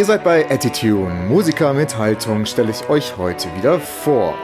Ihr 0.00 0.06
seid 0.06 0.24
bei 0.24 0.50
Attitude, 0.50 1.12
Musiker 1.28 1.74
mit 1.74 1.98
Haltung, 1.98 2.46
stelle 2.46 2.70
ich 2.70 2.88
euch 2.88 3.18
heute 3.18 3.54
wieder 3.54 3.78
vor. 3.78 4.34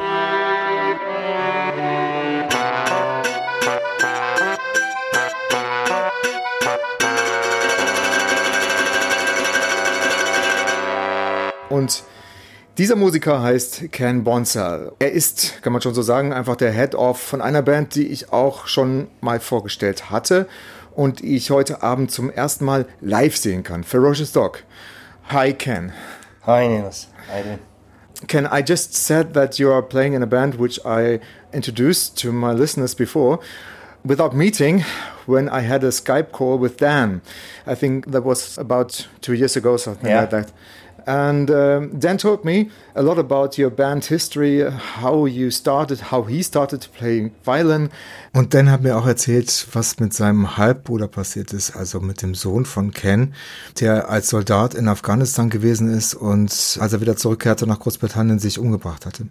Und 11.70 12.04
dieser 12.77 12.96
Musiker 12.96 13.41
heißt 13.41 13.91
Ken 13.93 14.25
Bonsall. 14.25 14.93
Er 14.99 15.13
ist, 15.13 15.63
kann 15.63 15.72
man 15.72 15.80
schon 15.80 15.94
so 15.94 16.02
sagen, 16.02 16.35
einfach 16.35 16.57
der 16.57 16.72
Head-Off 16.72 17.18
von 17.18 17.41
einer 17.41 17.63
Band, 17.63 17.94
die 17.94 18.08
ich 18.08 18.30
auch 18.30 18.66
schon 18.66 19.08
mal 19.22 19.41
vorgestellt 19.41 20.11
hatte 20.11 20.49
und 20.94 21.21
die 21.21 21.35
ich 21.35 21.50
heute 21.50 21.82
Abend 21.82 22.11
zum 22.11 22.29
ersten 22.29 22.66
Mal 22.66 22.85
live 23.00 23.38
sehen 23.38 23.63
kann. 23.63 23.85
Ferocious 23.85 24.32
Dog. 24.32 24.63
Hi, 25.29 25.53
Ken. 25.53 25.93
Hi, 26.43 26.66
Niels. 26.68 27.08
How 27.29 27.39
you 27.39 27.58
Ken, 28.29 28.46
I 28.46 28.62
just 28.62 28.94
said 28.94 29.35
that 29.35 29.58
you 29.58 29.71
are 29.71 29.82
playing 29.82 30.14
in 30.14 30.22
a 30.22 30.26
band 30.26 30.54
which 30.54 30.79
I 30.86 31.21
introduced 31.52 32.16
to 32.19 32.33
my 32.33 32.52
listeners 32.52 32.94
before 32.94 33.41
without 34.05 34.34
meeting 34.34 34.84
when 35.27 35.48
I 35.48 35.61
had 35.61 35.83
a 35.84 35.89
Skype 35.89 36.30
call 36.33 36.58
with 36.58 36.77
Dan. 36.78 37.20
I 37.66 37.75
think 37.75 38.12
that 38.12 38.22
was 38.22 38.56
about 38.56 39.06
two 39.20 39.34
years 39.34 39.56
ago, 39.56 39.77
something 39.77 40.08
Yeah. 40.11 40.20
like 40.20 40.30
that. 40.30 40.52
And 41.06 41.48
um, 41.50 42.00
Dan 42.00 42.19
told 42.19 42.44
me 42.44 42.69
a 42.96 43.00
lot 43.00 43.16
about 43.16 43.56
your 43.56 43.70
band 43.70 44.05
history, 44.05 44.69
how 45.00 45.26
you 45.26 45.52
started, 45.52 46.10
how 46.10 46.26
he 46.28 46.42
started 46.42 46.82
to 46.82 46.88
play 46.90 47.30
violin. 47.44 47.90
Und 48.32 48.54
Dan 48.54 48.72
hat 48.72 48.82
mir 48.82 48.96
auch 48.96 49.06
erzählt, 49.06 49.68
was 49.72 50.00
mit 50.00 50.12
seinem 50.14 50.56
Halbbruder 50.56 51.06
passiert 51.06 51.52
ist, 51.52 51.76
also 51.76 52.00
mit 52.00 52.22
dem 52.22 52.34
Sohn 52.34 52.64
von 52.64 52.90
Ken, 52.90 53.34
der 53.78 54.10
als 54.10 54.30
Soldat 54.30 54.74
in 54.74 54.88
Afghanistan 54.88 55.48
gewesen 55.48 55.88
ist 55.88 56.14
und 56.14 56.50
als 56.80 56.92
er 56.92 57.00
wieder 57.00 57.16
zurückkehrte 57.16 57.68
nach 57.68 57.78
Großbritannien 57.78 58.41
sich 58.41 58.58
umgebracht 58.58 59.06
hatte. 59.06 59.28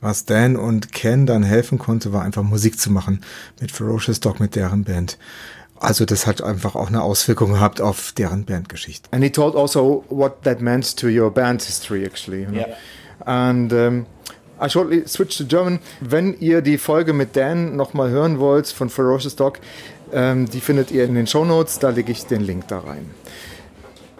Was 0.00 0.24
Dan 0.24 0.56
und 0.56 0.92
Ken 0.92 1.26
dann 1.26 1.42
helfen 1.42 1.78
konnte, 1.78 2.12
war 2.12 2.22
einfach 2.22 2.42
Musik 2.42 2.78
zu 2.78 2.90
machen 2.90 3.20
mit 3.60 3.70
Ferocious 3.70 4.20
Dog, 4.20 4.40
mit 4.40 4.54
deren 4.54 4.84
Band. 4.84 5.18
Also 5.78 6.04
das 6.04 6.26
hat 6.26 6.42
einfach 6.42 6.74
auch 6.74 6.88
eine 6.88 7.02
Auswirkung 7.02 7.52
gehabt 7.52 7.80
auf 7.80 8.12
deren 8.12 8.44
Bandgeschichte. 8.44 9.08
And 9.12 9.22
he 9.22 9.30
told 9.30 9.54
also 9.56 10.04
what 10.08 10.42
that 10.44 10.60
meant 10.60 10.96
to 10.96 11.08
your 11.08 11.30
band 11.30 11.62
history 11.62 12.04
actually. 12.04 12.42
you 12.42 12.46
know. 12.46 12.60
Yeah. 12.60 12.76
And 13.26 13.72
um, 13.72 14.06
I 14.60 14.68
shortly 14.68 15.06
switched 15.06 15.38
to 15.38 15.44
German. 15.44 15.80
Wenn 16.00 16.38
ihr 16.40 16.62
die 16.62 16.78
Folge 16.78 17.12
mit 17.12 17.36
Dan 17.36 17.76
nochmal 17.76 18.10
hören 18.10 18.38
wollt 18.38 18.68
von 18.68 18.88
Ferocious 18.88 19.36
Dog, 19.36 19.58
ähm, 20.12 20.48
die 20.48 20.60
findet 20.60 20.90
ihr 20.90 21.04
in 21.04 21.14
den 21.14 21.26
Show 21.26 21.44
Notes. 21.44 21.78
Da 21.78 21.90
lege 21.90 22.12
ich 22.12 22.26
den 22.26 22.42
Link 22.42 22.68
da 22.68 22.78
rein. 22.78 23.10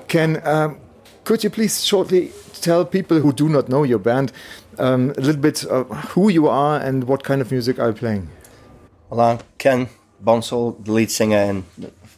Ken, 0.09 0.37
um, 0.37 0.77
could 1.25 1.43
you 1.43 1.51
please 1.51 1.87
shortly 1.87 2.31
tell 2.61 2.85
people 2.85 3.23
who 3.23 3.33
do 3.33 3.49
not 3.49 3.67
know 3.67 3.85
your 3.85 3.99
band 3.99 4.33
um, 4.79 5.13
a 5.17 5.21
little 5.21 5.41
bit 5.41 5.67
who 6.15 6.29
you 6.29 6.49
are 6.49 6.81
and 6.81 7.09
what 7.09 7.25
kind 7.25 7.41
of 7.41 7.51
music 7.51 7.79
are 7.79 7.89
you 7.89 7.95
playing? 7.95 8.29
Well, 9.09 9.21
I'm 9.21 9.39
Ken 9.59 9.89
Bonsall, 10.21 10.73
the 10.73 10.93
lead 10.93 11.11
singer 11.11 11.37
and 11.37 11.65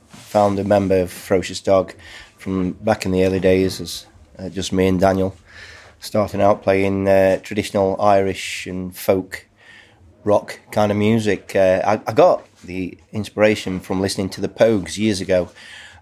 founder 0.08 0.64
member 0.64 1.00
of 1.00 1.10
Ferocious 1.10 1.60
Dog 1.60 1.94
from 2.36 2.72
back 2.72 3.04
in 3.04 3.12
the 3.12 3.24
early 3.24 3.40
days 3.40 3.80
as 3.80 4.06
uh, 4.38 4.48
just 4.48 4.72
me 4.72 4.86
and 4.86 5.00
Daniel 5.00 5.36
starting 6.00 6.40
out 6.40 6.62
playing 6.62 7.08
uh, 7.08 7.38
traditional 7.40 8.00
Irish 8.00 8.66
and 8.66 8.96
folk 8.96 9.46
rock 10.24 10.60
kind 10.70 10.92
of 10.92 10.98
music. 10.98 11.54
Uh, 11.54 11.82
I, 11.84 12.10
I 12.10 12.12
got 12.12 12.44
the 12.62 12.98
inspiration 13.12 13.80
from 13.80 14.00
listening 14.00 14.28
to 14.30 14.40
the 14.40 14.48
Pogues 14.48 14.98
years 14.98 15.20
ago, 15.20 15.50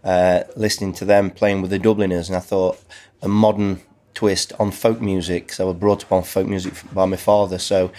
uh, 0.04 0.42
listening 0.56 0.92
to 0.94 1.04
them 1.04 1.30
playing 1.30 1.62
with 1.62 1.70
the 1.70 1.78
Dubliners, 1.78 2.28
and 2.28 2.36
I 2.36 2.40
thought 2.40 2.78
a 3.22 3.28
modern 3.28 3.80
twist 4.14 4.52
on 4.58 4.70
folk 4.70 5.00
music. 5.00 5.52
So 5.52 5.64
I 5.64 5.66
was 5.68 5.76
brought 5.76 6.04
up 6.04 6.12
on 6.12 6.22
folk 6.22 6.46
music 6.46 6.74
by 6.92 7.04
my 7.06 7.16
father, 7.16 7.58
so 7.58 7.90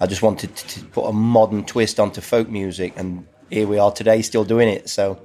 I 0.00 0.06
just 0.06 0.22
wanted 0.22 0.54
to, 0.56 0.80
to 0.80 0.84
put 0.86 1.04
a 1.06 1.12
modern 1.12 1.64
twist 1.64 1.98
onto 1.98 2.20
folk 2.20 2.48
music, 2.48 2.92
and 2.96 3.26
here 3.50 3.66
we 3.66 3.78
are 3.78 3.92
today, 3.92 4.22
still 4.22 4.44
doing 4.44 4.68
it. 4.68 4.88
So, 4.88 5.20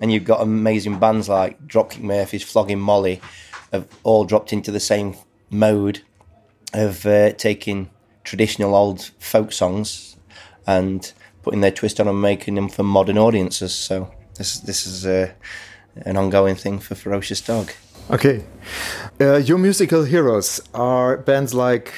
and 0.00 0.12
you've 0.12 0.24
got 0.24 0.40
amazing 0.40 0.98
bands 0.98 1.28
like 1.28 1.66
Dropkick 1.66 2.00
Murphys, 2.00 2.42
Flogging 2.42 2.80
Molly, 2.80 3.20
have 3.72 3.86
all 4.02 4.24
dropped 4.24 4.52
into 4.52 4.70
the 4.70 4.80
same 4.80 5.14
mode 5.50 6.02
of 6.72 7.04
uh, 7.06 7.32
taking 7.32 7.90
traditional 8.22 8.74
old 8.74 9.10
folk 9.18 9.52
songs 9.52 10.16
and 10.66 11.12
putting 11.42 11.60
their 11.60 11.70
twist 11.70 11.98
on 12.00 12.06
and 12.06 12.20
making 12.20 12.54
them 12.54 12.68
for 12.68 12.82
modern 12.82 13.18
audiences. 13.18 13.74
So 13.74 14.12
this 14.36 14.60
this 14.60 14.86
is 14.86 15.06
uh, 15.06 15.32
an 16.06 16.16
ongoing 16.16 16.54
thing 16.56 16.78
for 16.78 16.94
Ferocious 16.94 17.40
Dog. 17.40 17.72
Okay. 18.10 18.44
Uh, 19.20 19.36
your 19.36 19.58
musical 19.58 20.04
heroes 20.04 20.60
are 20.74 21.16
bands 21.16 21.54
like, 21.54 21.92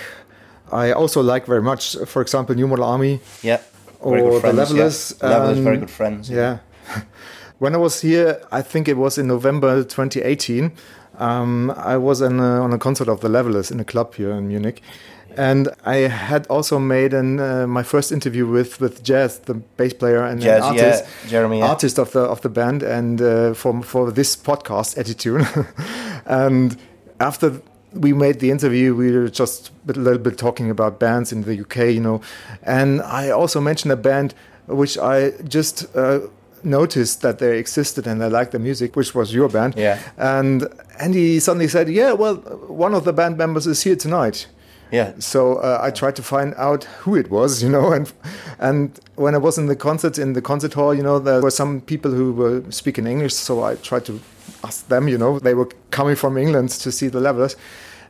I 0.70 0.92
also 0.92 1.22
like 1.22 1.46
very 1.46 1.62
much, 1.62 1.96
for 2.06 2.20
example, 2.22 2.54
New 2.54 2.68
Model 2.68 2.84
Army. 2.84 3.20
Yeah, 3.42 3.60
Or 4.02 4.12
very 4.12 4.22
good 4.22 4.34
the 4.34 4.40
friends, 4.40 4.56
Levellers, 4.56 5.14
Yeah. 5.20 5.28
Levellers, 5.28 5.58
very 5.58 5.76
um, 5.76 5.80
good 5.80 5.90
friends. 5.90 6.30
Yeah. 6.30 6.58
when 7.58 7.74
I 7.74 7.78
was 7.78 8.00
here, 8.00 8.40
I 8.50 8.62
think 8.62 8.88
it 8.88 8.96
was 8.96 9.18
in 9.18 9.28
November 9.28 9.82
2018, 9.84 10.72
um, 11.18 11.70
I 11.76 11.96
was 11.96 12.20
a, 12.20 12.26
on 12.26 12.72
a 12.72 12.78
concert 12.78 13.08
of 13.08 13.20
the 13.20 13.28
Levellers 13.28 13.70
in 13.70 13.80
a 13.80 13.84
club 13.84 14.14
here 14.14 14.32
in 14.32 14.48
Munich. 14.48 14.82
And 15.36 15.68
I 15.84 16.08
had 16.08 16.46
also 16.48 16.78
made 16.78 17.14
an, 17.14 17.40
uh, 17.40 17.66
my 17.66 17.82
first 17.82 18.12
interview 18.12 18.46
with, 18.46 18.80
with 18.80 19.02
Jazz, 19.02 19.38
the 19.38 19.54
bass 19.54 19.94
player 19.94 20.24
and, 20.24 20.40
Jazz, 20.40 20.62
artist, 20.62 21.04
yeah, 21.24 21.30
Jeremy, 21.30 21.58
yeah. 21.58 21.68
artist 21.68 21.98
of 21.98 22.12
the 22.12 22.20
of 22.20 22.42
the 22.42 22.50
band, 22.50 22.82
and 22.82 23.22
uh, 23.22 23.54
for 23.54 23.82
for 23.82 24.10
this 24.10 24.36
podcast 24.36 24.98
attitude. 24.98 25.46
and 26.26 26.76
after 27.18 27.62
we 27.94 28.12
made 28.12 28.40
the 28.40 28.50
interview, 28.50 28.94
we 28.94 29.12
were 29.12 29.28
just 29.28 29.70
a 29.88 29.92
little 29.92 30.18
bit 30.18 30.38
talking 30.38 30.70
about 30.70 30.98
bands 30.98 31.32
in 31.32 31.42
the 31.42 31.60
UK, 31.60 31.76
you 31.94 32.00
know. 32.00 32.20
And 32.62 33.02
I 33.02 33.30
also 33.30 33.60
mentioned 33.60 33.92
a 33.92 33.96
band 33.96 34.34
which 34.66 34.96
I 34.98 35.32
just 35.48 35.94
uh, 35.96 36.20
noticed 36.62 37.22
that 37.22 37.38
they 37.38 37.58
existed 37.58 38.06
and 38.06 38.22
I 38.22 38.28
liked 38.28 38.52
the 38.52 38.58
music, 38.58 38.96
which 38.96 39.14
was 39.14 39.34
your 39.34 39.48
band. 39.48 39.74
Yeah. 39.76 39.98
And 40.16 40.68
and 40.98 41.14
he 41.14 41.40
suddenly 41.40 41.68
said, 41.68 41.88
"Yeah, 41.88 42.12
well, 42.12 42.36
one 42.68 42.94
of 42.94 43.04
the 43.04 43.12
band 43.12 43.36
members 43.36 43.66
is 43.66 43.82
here 43.82 43.96
tonight." 43.96 44.46
Yeah, 44.92 45.14
So 45.20 45.54
uh, 45.54 45.78
I 45.80 45.90
tried 45.90 46.16
to 46.16 46.22
find 46.22 46.52
out 46.58 46.84
who 47.00 47.16
it 47.16 47.30
was, 47.30 47.62
you 47.62 47.70
know, 47.70 47.92
and 47.92 48.12
and 48.58 49.00
when 49.16 49.34
I 49.34 49.38
was 49.38 49.56
in 49.56 49.66
the 49.66 49.76
concert 49.76 50.18
in 50.18 50.34
the 50.34 50.42
concert 50.42 50.74
hall, 50.74 50.94
you 50.94 51.02
know, 51.02 51.18
there 51.18 51.40
were 51.40 51.50
some 51.50 51.80
people 51.80 52.10
who 52.10 52.32
were 52.32 52.62
speaking 52.70 53.06
English, 53.06 53.32
so 53.34 53.64
I 53.64 53.76
tried 53.76 54.04
to 54.04 54.20
ask 54.64 54.86
them, 54.88 55.08
you 55.08 55.18
know, 55.18 55.38
they 55.38 55.54
were 55.54 55.68
coming 55.90 56.16
from 56.16 56.36
England 56.36 56.70
to 56.70 56.90
see 56.92 57.08
the 57.08 57.20
Levellers. 57.20 57.56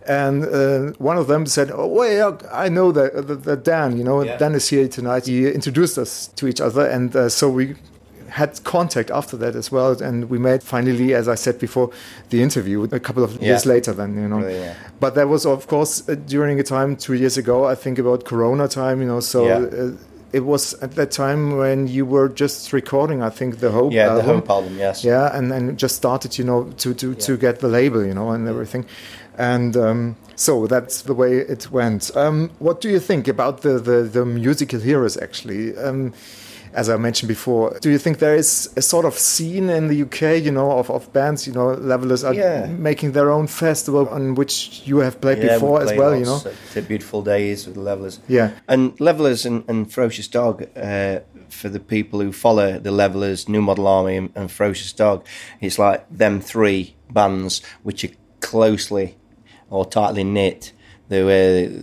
And 0.06 0.44
uh, 0.44 0.92
one 0.98 1.16
of 1.16 1.28
them 1.28 1.46
said, 1.46 1.70
"Oh, 1.72 1.86
well, 1.86 2.36
I 2.52 2.68
know 2.68 2.90
that 2.92 3.28
the, 3.28 3.36
the 3.36 3.56
Dan. 3.56 3.96
You 3.96 4.02
know, 4.04 4.22
Yeah. 4.24 4.36
Dan 4.36 4.54
is 4.54 4.68
here 4.68 4.88
tonight. 4.88 5.26
He 5.26 5.46
introduced 5.48 5.96
us 5.96 6.28
to 6.36 6.48
each 6.48 6.60
other, 6.60 6.84
and 6.86 7.14
uh, 7.14 7.28
so 7.28 7.48
we 7.48 7.76
had 8.30 8.64
contact 8.64 9.10
after 9.12 9.36
that 9.36 9.54
as 9.54 9.70
well. 9.70 9.92
And 10.02 10.28
we 10.28 10.38
made 10.38 10.62
finally, 10.64 11.14
as 11.14 11.28
I 11.28 11.36
said 11.36 11.58
before, 11.60 11.90
the 12.30 12.42
interview 12.42 12.82
a 12.90 12.98
couple 12.98 13.22
of 13.22 13.40
years 13.40 13.64
later. 13.64 13.92
Then 13.92 14.16
you 14.16 14.26
know, 14.28 14.38
Really, 14.40 14.58
yeah. 14.58 14.74
but 14.98 15.14
that 15.14 15.28
was, 15.28 15.46
of 15.46 15.68
course, 15.68 16.02
uh, 16.08 16.16
during 16.26 16.58
a 16.58 16.64
time 16.64 16.96
two 16.96 17.14
years 17.14 17.36
ago. 17.38 17.66
I 17.66 17.76
think 17.76 17.98
about 18.00 18.24
Corona 18.24 18.66
time, 18.66 19.00
you 19.02 19.06
know. 19.06 19.20
So 19.20 19.46
Yeah. 19.46 19.58
uh, 19.58 19.90
it 20.32 20.44
was 20.44 20.74
at 20.82 20.92
that 20.92 21.10
time 21.10 21.56
when 21.56 21.86
you 21.86 22.06
were 22.06 22.28
just 22.28 22.72
recording. 22.72 23.22
I 23.22 23.30
think 23.30 23.58
the 23.58 23.70
Hope. 23.70 23.92
yeah, 23.92 24.14
the 24.14 24.20
album. 24.22 24.36
Hope 24.36 24.50
album, 24.50 24.78
yes. 24.78 25.04
Yeah, 25.04 25.36
and 25.36 25.52
and 25.52 25.78
just 25.78 25.96
started, 25.96 26.38
you 26.38 26.44
know, 26.44 26.64
to 26.78 26.94
to 26.94 27.14
to 27.14 27.36
get 27.36 27.60
the 27.60 27.68
label, 27.68 28.04
you 28.04 28.14
know, 28.14 28.30
and 28.30 28.48
everything. 28.48 28.86
And 29.38 29.76
um, 29.76 30.16
so 30.36 30.66
that's 30.66 31.02
the 31.02 31.14
way 31.14 31.38
it 31.38 31.70
went. 31.70 32.14
Um, 32.16 32.50
what 32.58 32.80
do 32.80 32.88
you 32.88 33.00
think 33.00 33.28
about 33.28 33.62
the 33.62 33.78
the, 33.78 34.02
the 34.02 34.24
musical 34.24 34.80
heroes? 34.80 35.16
Actually. 35.16 35.76
Um, 35.76 36.12
as 36.74 36.88
I 36.88 36.96
mentioned 36.96 37.28
before, 37.28 37.76
do 37.80 37.90
you 37.90 37.98
think 37.98 38.18
there 38.18 38.34
is 38.34 38.70
a 38.76 38.82
sort 38.82 39.04
of 39.04 39.18
scene 39.18 39.68
in 39.68 39.88
the 39.88 40.02
UK, 40.02 40.42
you 40.42 40.50
know, 40.50 40.72
of, 40.72 40.90
of 40.90 41.12
bands, 41.12 41.46
you 41.46 41.52
know, 41.52 41.68
Levellers 41.74 42.24
are 42.24 42.34
Yeah. 42.34 42.66
making 42.66 43.12
their 43.12 43.30
own 43.30 43.46
festival 43.46 44.08
on 44.08 44.34
which 44.34 44.82
you 44.86 44.98
have 44.98 45.20
played 45.20 45.38
Yeah, 45.38 45.44
we 45.44 45.52
before 45.54 45.82
as 45.82 45.92
well, 45.98 46.16
you 46.16 46.24
know? 46.24 46.40
at 46.76 46.88
Beautiful 46.88 47.22
Days 47.22 47.66
with 47.66 47.74
the 47.74 47.80
Levellers. 47.82 48.20
Yeah. 48.28 48.50
And 48.68 48.98
Levellers 49.00 49.44
and, 49.46 49.64
and 49.68 49.92
Ferocious 49.92 50.28
Dog, 50.28 50.66
uh, 50.76 51.20
for 51.48 51.68
the 51.68 51.80
people 51.80 52.20
who 52.20 52.32
follow 52.32 52.78
the 52.78 52.90
Levellers, 52.90 53.48
New 53.48 53.60
Model 53.62 53.86
Army, 53.86 54.16
and, 54.16 54.30
and 54.34 54.50
Ferocious 54.50 54.92
Dog, 54.92 55.24
it's 55.60 55.78
like 55.78 56.06
them 56.10 56.40
three 56.40 56.94
bands 57.10 57.60
which 57.82 58.04
are 58.04 58.14
closely 58.40 59.16
or 59.70 59.84
tightly 59.84 60.24
knit. 60.24 60.72
The, 61.08 61.20
uh, 61.20 61.28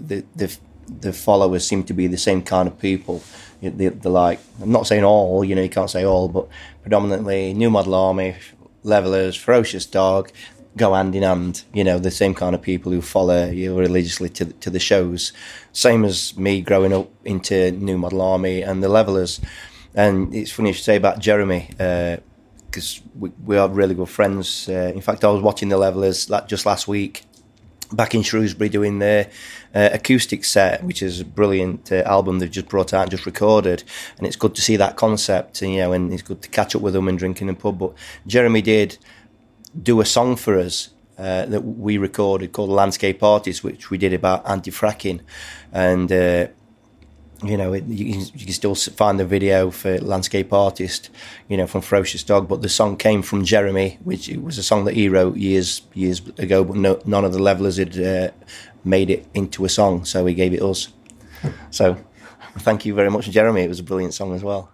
the, 0.07 0.25
the, 0.35 0.57
the 1.01 1.13
followers 1.13 1.67
seem 1.67 1.83
to 1.83 1.93
be 1.93 2.07
the 2.07 2.17
same 2.17 2.41
kind 2.41 2.67
of 2.67 2.79
people. 2.79 3.21
They're, 3.61 3.89
they're 3.89 4.11
like, 4.11 4.39
I'm 4.61 4.71
not 4.71 4.87
saying 4.87 5.03
all, 5.03 5.43
you 5.43 5.55
know, 5.55 5.61
you 5.61 5.69
can't 5.69 5.89
say 5.89 6.05
all, 6.05 6.29
but 6.29 6.47
predominantly 6.81 7.53
New 7.53 7.69
Model 7.69 7.95
Army, 7.95 8.35
Levellers, 8.83 9.35
Ferocious 9.35 9.85
Dog, 9.85 10.31
go 10.77 10.93
hand 10.93 11.15
in 11.15 11.23
hand. 11.23 11.63
You 11.73 11.83
know, 11.83 11.99
the 11.99 12.11
same 12.11 12.33
kind 12.33 12.55
of 12.55 12.61
people 12.61 12.91
who 12.91 13.01
follow 13.01 13.49
you 13.49 13.77
religiously 13.77 14.29
to 14.29 14.45
to 14.45 14.69
the 14.69 14.79
shows. 14.79 15.33
Same 15.73 16.05
as 16.05 16.37
me 16.37 16.61
growing 16.61 16.93
up 16.93 17.09
into 17.25 17.71
New 17.71 17.97
Model 17.97 18.21
Army 18.21 18.61
and 18.61 18.83
the 18.83 18.89
Levellers. 18.89 19.41
And 19.93 20.33
it's 20.33 20.51
funny 20.51 20.69
you 20.69 20.75
say 20.75 20.95
about 20.95 21.19
Jeremy. 21.19 21.69
Uh, 21.79 22.17
because 22.69 23.01
we, 23.17 23.31
we 23.45 23.57
are 23.57 23.67
really 23.67 23.95
good 23.95 24.09
friends. 24.09 24.69
Uh, 24.69 24.91
in 24.93 25.01
fact, 25.01 25.23
I 25.23 25.31
was 25.31 25.41
watching 25.41 25.69
the 25.69 25.77
Levellers 25.77 26.29
like, 26.29 26.47
just 26.47 26.67
last 26.67 26.87
week 26.87 27.23
back 27.91 28.13
in 28.13 28.21
Shrewsbury 28.21 28.69
doing 28.69 28.99
their 28.99 29.29
uh, 29.75 29.89
acoustic 29.93 30.43
set, 30.43 30.83
which 30.83 31.01
is 31.01 31.19
a 31.19 31.25
brilliant 31.25 31.91
uh, 31.91 32.03
album 32.05 32.39
they've 32.39 32.51
just 32.51 32.67
brought 32.67 32.93
out 32.93 33.03
and 33.03 33.11
just 33.11 33.25
recorded. 33.25 33.83
And 34.17 34.25
it's 34.27 34.35
good 34.35 34.55
to 34.55 34.61
see 34.61 34.75
that 34.77 34.95
concept, 34.95 35.61
you 35.61 35.77
know, 35.77 35.93
and 35.93 36.11
it's 36.13 36.23
good 36.23 36.41
to 36.41 36.49
catch 36.49 36.75
up 36.75 36.81
with 36.81 36.93
them 36.93 37.07
and 37.07 37.17
drink 37.17 37.41
in 37.41 37.47
the 37.47 37.53
pub. 37.53 37.79
But 37.79 37.93
Jeremy 38.25 38.61
did 38.61 38.97
do 39.81 40.01
a 40.01 40.05
song 40.05 40.35
for 40.35 40.57
us 40.57 40.89
uh, 41.17 41.45
that 41.45 41.61
we 41.61 41.97
recorded 41.97 42.53
called 42.53 42.69
Landscape 42.69 43.21
Artist, 43.21 43.63
which 43.63 43.89
we 43.89 43.97
did 43.97 44.13
about 44.13 44.49
anti-fracking, 44.49 45.19
and 45.71 46.11
uh, 46.11 46.47
you 47.43 47.55
know 47.55 47.73
it, 47.73 47.85
you, 47.85 48.13
can, 48.13 48.21
you, 48.37 48.45
can, 48.45 48.53
still 48.53 48.75
find 48.75 49.19
the 49.19 49.25
video 49.25 49.71
for 49.71 49.97
Landscape 49.99 50.51
Artist, 50.51 51.09
you 51.47 51.57
know 51.57 51.67
from 51.67 51.81
Ferocious 51.81 52.23
Dog. 52.23 52.47
But 52.47 52.61
the 52.61 52.69
song 52.69 52.97
came 52.97 53.21
from 53.21 53.45
Jeremy, 53.45 53.97
which 54.03 54.27
was 54.29 54.57
a 54.57 54.63
song 54.63 54.85
that 54.85 54.95
he 54.95 55.09
wrote 55.09 55.37
years 55.37 55.83
years 55.93 56.21
ago, 56.37 56.63
but 56.63 56.75
no, 56.75 57.01
none 57.05 57.25
of 57.25 57.33
the 57.33 57.39
Levellers 57.39 57.77
had 57.77 57.97
uh, 57.99 58.31
made 58.83 59.09
it 59.09 59.25
into 59.33 59.65
a 59.65 59.69
song, 59.69 60.05
so 60.05 60.25
he 60.25 60.33
gave 60.33 60.53
it 60.53 60.61
us. 60.61 60.89
So 61.71 61.97
thank 62.57 62.85
you 62.85 62.93
very 62.93 63.09
much, 63.09 63.29
Jeremy. 63.29 63.61
It 63.61 63.69
was 63.69 63.79
a 63.79 63.83
brilliant 63.83 64.13
song 64.13 64.33
as 64.33 64.43
well. 64.43 64.71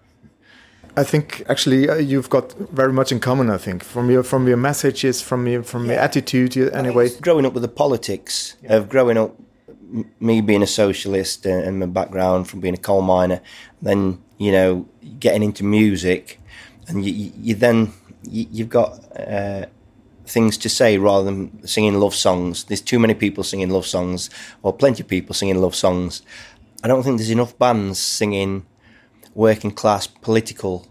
I 0.98 1.04
think 1.04 1.44
actually 1.50 1.90
uh, 1.90 1.96
you've 1.96 2.30
got 2.30 2.54
very 2.54 2.94
much 2.94 3.12
in 3.12 3.20
common. 3.20 3.50
I 3.50 3.58
think 3.58 3.84
from 3.84 4.10
your 4.10 4.24
from 4.24 4.48
your 4.48 4.58
messages, 4.58 5.22
from 5.22 5.48
your 5.48 5.64
from 5.64 5.86
yeah. 5.86 5.94
your 5.94 6.02
attitude. 6.02 6.58
Anyway, 6.74 7.10
growing 7.22 7.46
up 7.46 7.54
with 7.54 7.64
the 7.64 7.70
politics 7.70 8.56
yeah. 8.64 8.78
of 8.78 8.90
growing 8.90 9.18
up, 9.18 9.36
me 10.20 10.42
being 10.42 10.64
a 10.64 10.68
socialist 10.68 11.46
and, 11.46 11.80
my 11.80 11.86
background 11.86 12.48
from 12.48 12.60
being 12.60 12.74
a 12.74 12.78
coal 12.78 13.02
miner, 13.02 13.42
then 13.82 14.22
you 14.38 14.52
know 14.52 14.88
getting 15.20 15.44
into 15.44 15.64
music, 15.64 16.40
and 16.88 17.06
you, 17.06 17.32
you 17.38 17.56
then 17.56 17.94
you, 18.24 18.64
have 18.64 18.70
got 18.70 19.20
uh, 19.20 19.66
things 20.26 20.58
to 20.58 20.70
say 20.70 20.98
rather 20.98 21.26
than 21.26 21.66
singing 21.68 22.00
love 22.00 22.16
songs. 22.16 22.64
There's 22.66 22.82
too 22.82 23.00
many 23.00 23.14
people 23.14 23.44
singing 23.44 23.70
love 23.70 23.86
songs, 23.86 24.30
or 24.64 24.74
plenty 24.74 25.04
of 25.04 25.08
people 25.08 25.34
singing 25.34 25.62
love 25.62 25.76
songs. 25.76 26.22
I 26.84 26.88
don't 26.88 27.04
think 27.04 27.18
there's 27.18 27.30
enough 27.30 27.58
bands 27.58 28.00
singing 28.00 28.66
working 29.34 29.72
class 29.72 30.08
political 30.08 30.88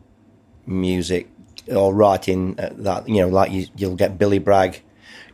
music 0.67 1.29
or 1.75 1.95
writing 1.95 2.59
uh, 2.59 2.71
that 2.73 3.09
you 3.09 3.17
know 3.17 3.29
like 3.29 3.51
you, 3.51 3.67
you'll 3.77 3.97
get 3.97 4.19
Billy 4.19 4.39
Bragg 4.39 4.83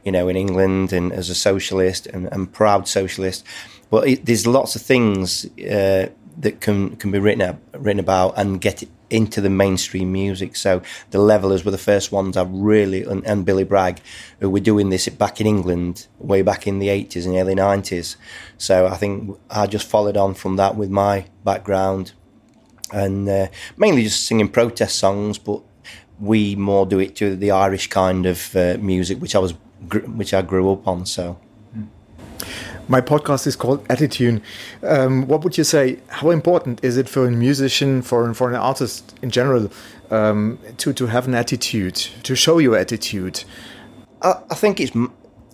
you 0.05 0.13
know 0.13 0.29
in 0.29 0.37
England 0.37 0.93
and 0.93 1.13
as 1.13 1.29
a 1.31 1.35
socialist 1.35 2.07
and, 2.07 2.27
and 2.33 2.53
proud 2.53 2.89
socialist 2.89 3.45
but 3.91 4.09
it, 4.09 4.25
there's 4.25 4.47
lots 4.47 4.77
of 4.77 4.83
things 4.83 5.45
uh, 5.59 6.09
that 6.39 6.61
can 6.61 6.97
can 6.97 7.11
be 7.11 7.19
written 7.19 7.43
up, 7.43 7.59
written 7.75 8.01
about 8.01 8.35
and 8.37 8.61
get 8.61 8.85
into 9.11 9.41
the 9.41 9.51
mainstream 9.51 10.13
music. 10.13 10.55
So 10.55 10.83
the 11.11 11.19
Levellers 11.19 11.65
were 11.65 11.73
the 11.73 11.79
first 11.79 12.13
ones 12.13 12.37
I've 12.37 12.51
really 12.51 13.03
and, 13.03 13.27
and, 13.27 13.45
Billy 13.45 13.65
Bragg 13.65 14.01
who 14.39 14.49
were 14.49 14.61
doing 14.61 14.91
this 14.91 15.09
back 15.09 15.41
in 15.41 15.49
England 15.49 16.07
way 16.19 16.43
back 16.43 16.69
in 16.69 16.79
the 16.79 16.87
80s 16.87 17.27
and 17.27 17.35
early 17.35 17.57
90s. 17.57 18.15
So 18.57 18.87
I 18.87 18.97
think 18.97 19.37
I 19.51 19.67
just 19.67 19.89
followed 19.89 20.17
on 20.17 20.35
from 20.35 20.57
that 20.57 20.77
with 20.77 20.91
my 20.91 21.27
background 21.45 22.13
and 22.93 23.29
uh, 23.29 23.49
mainly 23.77 24.05
just 24.05 24.25
singing 24.27 24.49
protest 24.49 24.97
songs. 24.97 25.39
But 25.39 25.63
we 26.21 26.55
more 26.57 26.87
do 26.87 26.99
it 26.99 27.17
to 27.17 27.37
the 27.37 27.51
Irish 27.51 27.89
kind 27.89 28.27
of 28.27 28.55
uh, 28.55 28.77
music, 28.81 29.21
which 29.21 29.35
I 29.35 29.39
was 29.39 29.55
which 30.15 30.35
I 30.35 30.43
grew 30.43 30.73
up 30.73 30.87
on. 30.87 31.07
So. 31.07 31.39
My 32.89 33.01
podcast 33.01 33.47
is 33.47 33.55
called 33.55 33.87
Attitude. 33.89 34.43
Um, 34.83 35.29
what 35.29 35.45
would 35.45 35.57
you 35.57 35.63
say? 35.63 36.01
How 36.09 36.31
important 36.31 36.83
is 36.83 36.97
it 36.97 37.09
for 37.09 37.25
a 37.27 37.31
musician, 37.31 38.03
for 38.03 38.35
for 38.35 38.51
an 38.51 38.57
artist 38.57 39.15
in 39.23 39.31
general, 39.31 39.71
um, 40.11 40.59
to 40.79 40.93
to 40.93 41.07
have 41.07 41.29
an 41.29 41.35
attitude, 41.35 41.95
to 41.95 42.35
show 42.35 42.59
your 42.59 42.77
attitude? 42.77 43.45
I, 44.23 44.35
I 44.51 44.55
think 44.55 44.81
it's 44.81 44.93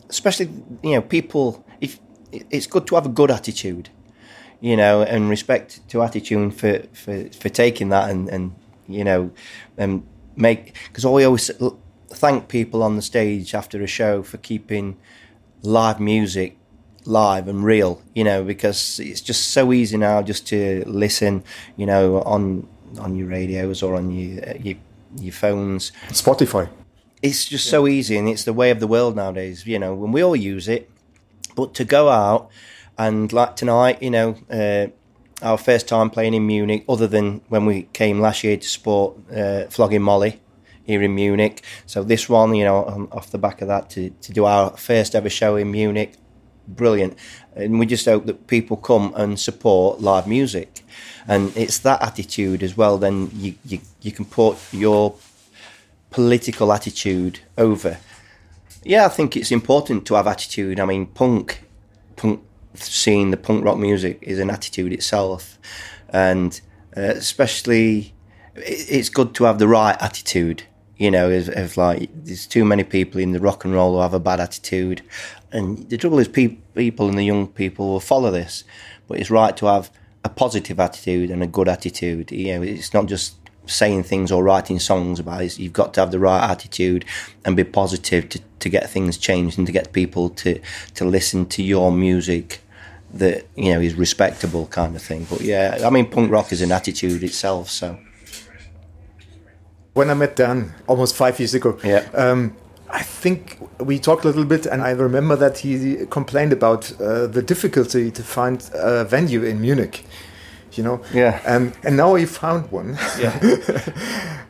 especially 0.08 0.48
you 0.82 0.94
know 0.94 1.02
people. 1.02 1.62
If 1.80 2.00
it's 2.32 2.66
good 2.66 2.86
to 2.86 2.94
have 2.94 3.06
a 3.06 3.10
good 3.10 3.30
attitude, 3.30 3.90
you 4.60 4.76
know, 4.76 5.02
and 5.02 5.28
respect 5.28 5.86
to 5.88 6.02
Attitude 6.02 6.54
for, 6.54 6.80
for, 6.92 7.28
for 7.30 7.48
taking 7.48 7.90
that 7.90 8.10
and, 8.10 8.28
and 8.28 8.54
you 8.88 9.04
know, 9.04 9.30
and 9.76 10.06
make 10.36 10.74
because 10.88 11.04
I 11.04 11.08
always 11.08 11.50
thank 12.08 12.48
people 12.48 12.82
on 12.82 12.96
the 12.96 13.02
stage 13.02 13.54
after 13.54 13.82
a 13.82 13.86
show 13.86 14.22
for 14.22 14.36
keeping 14.38 14.96
live 15.62 15.98
music 15.98 16.56
live 17.06 17.48
and 17.48 17.64
real, 17.64 18.02
you 18.14 18.24
know, 18.24 18.44
because 18.44 18.98
it's 19.00 19.20
just 19.20 19.48
so 19.48 19.72
easy 19.72 19.96
now 19.96 20.22
just 20.22 20.46
to 20.48 20.82
listen, 20.86 21.44
you 21.76 21.86
know, 21.86 22.22
on 22.22 22.68
on 22.98 23.16
your 23.16 23.28
radios 23.28 23.82
or 23.82 23.94
on 23.94 24.10
your 24.10 24.56
your, 24.56 24.76
your 25.18 25.32
phones, 25.32 25.92
Spotify. 26.08 26.68
It's 27.22 27.46
just 27.46 27.66
yeah. 27.66 27.70
so 27.70 27.86
easy, 27.86 28.16
and 28.16 28.28
it's 28.28 28.44
the 28.44 28.52
way 28.52 28.70
of 28.70 28.80
the 28.80 28.86
world 28.86 29.16
nowadays. 29.16 29.66
You 29.66 29.78
know, 29.78 29.94
when 29.94 30.12
we 30.12 30.22
all 30.22 30.36
use 30.36 30.68
it, 30.68 30.90
but 31.54 31.74
to 31.74 31.84
go 31.84 32.08
out 32.08 32.50
and 32.98 33.32
like 33.32 33.56
tonight, 33.56 34.02
you 34.02 34.10
know, 34.10 34.36
uh, 34.50 34.88
our 35.42 35.58
first 35.58 35.86
time 35.86 36.10
playing 36.10 36.34
in 36.34 36.46
Munich, 36.46 36.84
other 36.88 37.06
than 37.06 37.42
when 37.48 37.66
we 37.66 37.82
came 37.92 38.20
last 38.20 38.42
year 38.42 38.56
to 38.56 38.68
support 38.68 39.16
uh, 39.34 39.64
Flogging 39.68 40.02
Molly 40.02 40.40
here 40.84 41.02
in 41.02 41.14
Munich. 41.14 41.62
So 41.84 42.02
this 42.02 42.28
one, 42.28 42.54
you 42.54 42.64
know, 42.64 43.08
off 43.12 43.30
the 43.30 43.38
back 43.38 43.60
of 43.60 43.68
that, 43.68 43.90
to, 43.90 44.10
to 44.10 44.32
do 44.32 44.44
our 44.44 44.70
first 44.76 45.14
ever 45.14 45.28
show 45.28 45.56
in 45.56 45.70
Munich, 45.72 46.14
brilliant. 46.68 47.18
And 47.54 47.78
we 47.78 47.86
just 47.86 48.06
hope 48.06 48.26
that 48.26 48.46
people 48.46 48.76
come 48.76 49.12
and 49.16 49.38
support 49.38 50.00
live 50.00 50.26
music. 50.26 50.84
And 51.26 51.54
it's 51.56 51.78
that 51.80 52.02
attitude 52.02 52.62
as 52.62 52.76
well, 52.76 52.98
then 52.98 53.30
you, 53.34 53.54
you, 53.64 53.80
you 54.00 54.12
can 54.12 54.24
put 54.24 54.56
your 54.72 55.16
political 56.10 56.72
attitude 56.72 57.40
over. 57.58 57.98
Yeah, 58.84 59.06
I 59.06 59.08
think 59.08 59.36
it's 59.36 59.50
important 59.50 60.06
to 60.06 60.14
have 60.14 60.28
attitude. 60.28 60.78
I 60.78 60.84
mean, 60.84 61.06
punk, 61.06 61.64
punk 62.14 62.40
seeing 62.82 63.30
the 63.30 63.36
punk 63.36 63.64
rock 63.64 63.78
music 63.78 64.18
is 64.22 64.38
an 64.38 64.50
attitude 64.50 64.92
itself, 64.92 65.58
and 66.08 66.60
uh, 66.96 67.00
especially 67.00 68.14
it's 68.54 69.08
good 69.08 69.34
to 69.34 69.44
have 69.44 69.58
the 69.58 69.68
right 69.68 69.96
attitude. 70.00 70.64
You 70.96 71.10
know, 71.10 71.30
of, 71.30 71.50
of, 71.50 71.76
like 71.76 72.08
there's 72.14 72.46
too 72.46 72.64
many 72.64 72.82
people 72.82 73.20
in 73.20 73.32
the 73.32 73.40
rock 73.40 73.66
and 73.66 73.74
roll 73.74 73.96
who 73.96 74.00
have 74.00 74.14
a 74.14 74.20
bad 74.20 74.40
attitude, 74.40 75.02
and 75.52 75.88
the 75.90 75.98
trouble 75.98 76.18
is, 76.18 76.28
pe- 76.28 76.56
people 76.74 77.08
and 77.08 77.18
the 77.18 77.24
young 77.24 77.48
people 77.48 77.88
will 77.88 78.00
follow 78.00 78.30
this, 78.30 78.64
but 79.06 79.18
it's 79.18 79.30
right 79.30 79.56
to 79.58 79.66
have 79.66 79.90
a 80.24 80.28
positive 80.28 80.80
attitude 80.80 81.30
and 81.30 81.42
a 81.42 81.46
good 81.46 81.68
attitude. 81.68 82.32
You 82.32 82.54
know, 82.54 82.62
it's 82.62 82.94
not 82.94 83.06
just 83.06 83.36
saying 83.66 84.04
things 84.04 84.32
or 84.32 84.42
writing 84.42 84.78
songs 84.78 85.20
about 85.20 85.42
it. 85.42 85.58
You've 85.58 85.72
got 85.72 85.94
to 85.94 86.00
have 86.00 86.10
the 86.10 86.18
right 86.18 86.50
attitude 86.50 87.04
and 87.44 87.56
be 87.56 87.64
positive 87.64 88.28
to, 88.30 88.40
to 88.60 88.68
get 88.68 88.88
things 88.88 89.18
changed 89.18 89.58
and 89.58 89.66
to 89.66 89.72
get 89.72 89.92
people 89.92 90.30
to, 90.30 90.60
to 90.94 91.04
listen 91.04 91.46
to 91.46 91.62
your 91.62 91.92
music 91.92 92.62
that 93.18 93.46
you 93.56 93.72
know 93.72 93.80
is 93.80 93.94
respectable 93.94 94.66
kind 94.66 94.96
of 94.96 95.02
thing. 95.02 95.26
But 95.28 95.40
yeah, 95.40 95.78
I 95.84 95.90
mean, 95.90 96.10
punk 96.10 96.30
rock 96.30 96.52
is 96.52 96.62
an 96.62 96.72
attitude 96.72 97.22
itself. 97.22 97.70
So 97.70 97.98
when 99.94 100.10
I 100.10 100.14
met 100.14 100.36
Dan 100.36 100.74
almost 100.86 101.16
five 101.16 101.38
years 101.38 101.54
ago, 101.54 101.78
yeah. 101.82 102.08
Um, 102.14 102.56
I 102.88 103.02
think 103.02 103.58
we 103.80 103.98
talked 103.98 104.24
a 104.24 104.28
little 104.28 104.44
bit, 104.44 104.64
and 104.66 104.80
I 104.80 104.90
remember 104.90 105.36
that 105.36 105.58
he 105.58 106.06
complained 106.06 106.52
about 106.52 106.92
uh, 107.00 107.26
the 107.26 107.42
difficulty 107.42 108.10
to 108.12 108.22
find 108.22 108.70
a 108.74 109.04
venue 109.04 109.42
in 109.42 109.60
Munich. 109.60 110.04
You 110.72 110.84
know, 110.84 111.02
yeah, 111.12 111.40
and 111.46 111.76
and 111.82 111.96
now 111.96 112.14
he 112.14 112.26
found 112.26 112.70
one. 112.70 112.98
Yeah. 113.18 113.32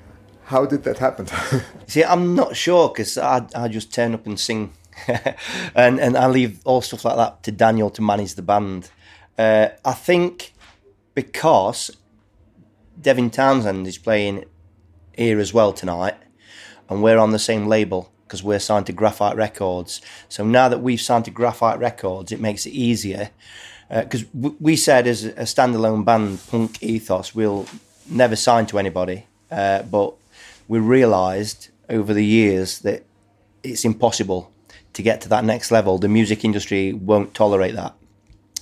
How 0.44 0.64
did 0.64 0.84
that 0.84 0.98
happen? 0.98 1.26
See, 1.88 2.04
I'm 2.04 2.34
not 2.34 2.56
sure 2.56 2.88
because 2.88 3.18
I 3.18 3.46
I 3.54 3.68
just 3.68 3.92
turn 3.92 4.14
up 4.14 4.26
and 4.26 4.38
sing 4.38 4.72
and 5.74 6.00
and 6.00 6.16
I 6.16 6.26
leave 6.26 6.60
all 6.64 6.80
stuff 6.80 7.04
like 7.04 7.16
that 7.16 7.42
to 7.44 7.52
Daniel 7.52 7.90
to 7.90 8.02
manage 8.02 8.34
the 8.34 8.42
band. 8.42 8.90
Uh, 9.38 9.68
I 9.84 9.92
think 9.92 10.52
because 11.14 11.96
Devin 13.00 13.30
Townsend 13.30 13.86
is 13.86 13.98
playing 13.98 14.44
here 15.16 15.38
as 15.38 15.52
well 15.52 15.72
tonight, 15.72 16.14
and 16.88 17.02
we're 17.02 17.18
on 17.18 17.32
the 17.32 17.38
same 17.38 17.66
label 17.66 18.10
because 18.26 18.42
we're 18.42 18.58
signed 18.58 18.86
to 18.86 18.92
Graphite 18.92 19.36
Records. 19.36 20.00
So 20.28 20.44
now 20.44 20.68
that 20.68 20.78
we've 20.78 21.00
signed 21.00 21.26
to 21.26 21.30
Graphite 21.30 21.78
Records, 21.78 22.32
it 22.32 22.40
makes 22.40 22.66
it 22.66 22.70
easier. 22.70 23.30
Because 23.88 24.24
uh, 24.24 24.50
we 24.58 24.74
said 24.74 25.06
as 25.06 25.24
a 25.24 25.44
standalone 25.44 26.04
band, 26.04 26.40
Punk 26.48 26.82
Ethos, 26.82 27.36
we'll 27.36 27.66
never 28.10 28.34
sign 28.34 28.66
to 28.66 28.78
anybody. 28.80 29.26
Uh, 29.48 29.82
but 29.82 30.14
we 30.66 30.80
realised 30.80 31.68
over 31.88 32.12
the 32.12 32.24
years 32.24 32.80
that 32.80 33.04
it's 33.62 33.84
impossible 33.84 34.52
to 34.96 35.02
get 35.02 35.20
to 35.20 35.28
that 35.28 35.44
next 35.44 35.70
level. 35.70 35.98
The 35.98 36.08
music 36.08 36.42
industry 36.42 36.94
won't 36.94 37.34
tolerate 37.34 37.74
that. 37.74 37.94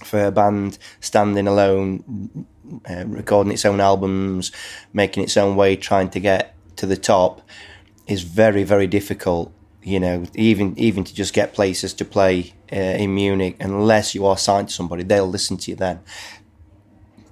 For 0.03 0.25
a 0.27 0.33
band 0.33 0.79
standing 1.01 1.47
alone, 1.47 2.45
uh, 2.91 3.05
recording 3.07 3.53
its 3.53 3.65
own 3.65 3.81
albums, 3.81 4.51
making 4.93 5.23
its 5.23 5.37
own 5.37 5.55
way, 5.55 5.77
trying 5.77 6.11
to 6.11 6.21
get 6.21 6.55
to 6.77 6.87
the 6.87 6.97
top, 6.97 7.41
is 8.09 8.23
very, 8.23 8.65
very 8.65 8.89
difficult. 8.89 9.53
You 9.83 10.01
know, 10.01 10.25
even 10.35 10.77
even 10.77 11.05
to 11.05 11.15
just 11.15 11.33
get 11.35 11.55
places 11.55 11.95
to 11.95 12.05
play 12.05 12.55
uh, 12.73 13.03
in 13.03 13.15
Munich, 13.15 13.57
unless 13.61 14.15
you 14.15 14.27
are 14.27 14.37
signed 14.37 14.69
to 14.69 14.75
somebody, 14.75 15.05
they'll 15.05 15.29
listen 15.29 15.57
to 15.59 15.71
you 15.71 15.77
then. 15.77 16.01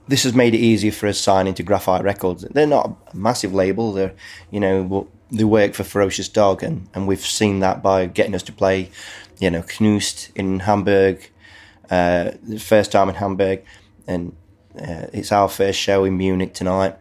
This 0.06 0.23
has 0.23 0.35
made 0.35 0.54
it 0.54 0.59
easier 0.59 0.92
for 0.92 1.09
us 1.09 1.18
signing 1.18 1.54
to 1.54 1.62
Graphite 1.62 2.04
Records. 2.04 2.42
They're 2.42 2.66
not 2.66 2.97
a 3.12 3.16
massive 3.16 3.52
label. 3.54 3.92
They're, 3.92 4.14
you 4.50 4.61
know, 4.61 5.09
the 5.33 5.47
work 5.47 5.75
for 5.75 5.83
Ferocious 5.83 6.29
Dog, 6.29 6.62
and, 6.62 6.89
and 6.95 7.09
we've 7.09 7.25
seen 7.25 7.61
that 7.61 7.83
by 7.83 8.07
getting 8.07 8.35
us 8.35 8.43
to 8.45 8.53
play, 8.53 8.91
you 9.41 9.51
know, 9.51 9.62
Knust 9.62 10.31
in 10.35 10.61
Hamburg, 10.61 11.31
uh, 11.91 12.33
the 12.43 12.61
first 12.61 12.93
time 12.93 13.09
in 13.09 13.15
Hamburg, 13.17 13.65
and 14.07 14.37
uh, 14.79 15.07
it's 15.12 15.33
our 15.33 15.49
first 15.49 15.79
show 15.79 16.05
in 16.05 16.19
Munich 16.19 16.53
tonight. 16.53 16.97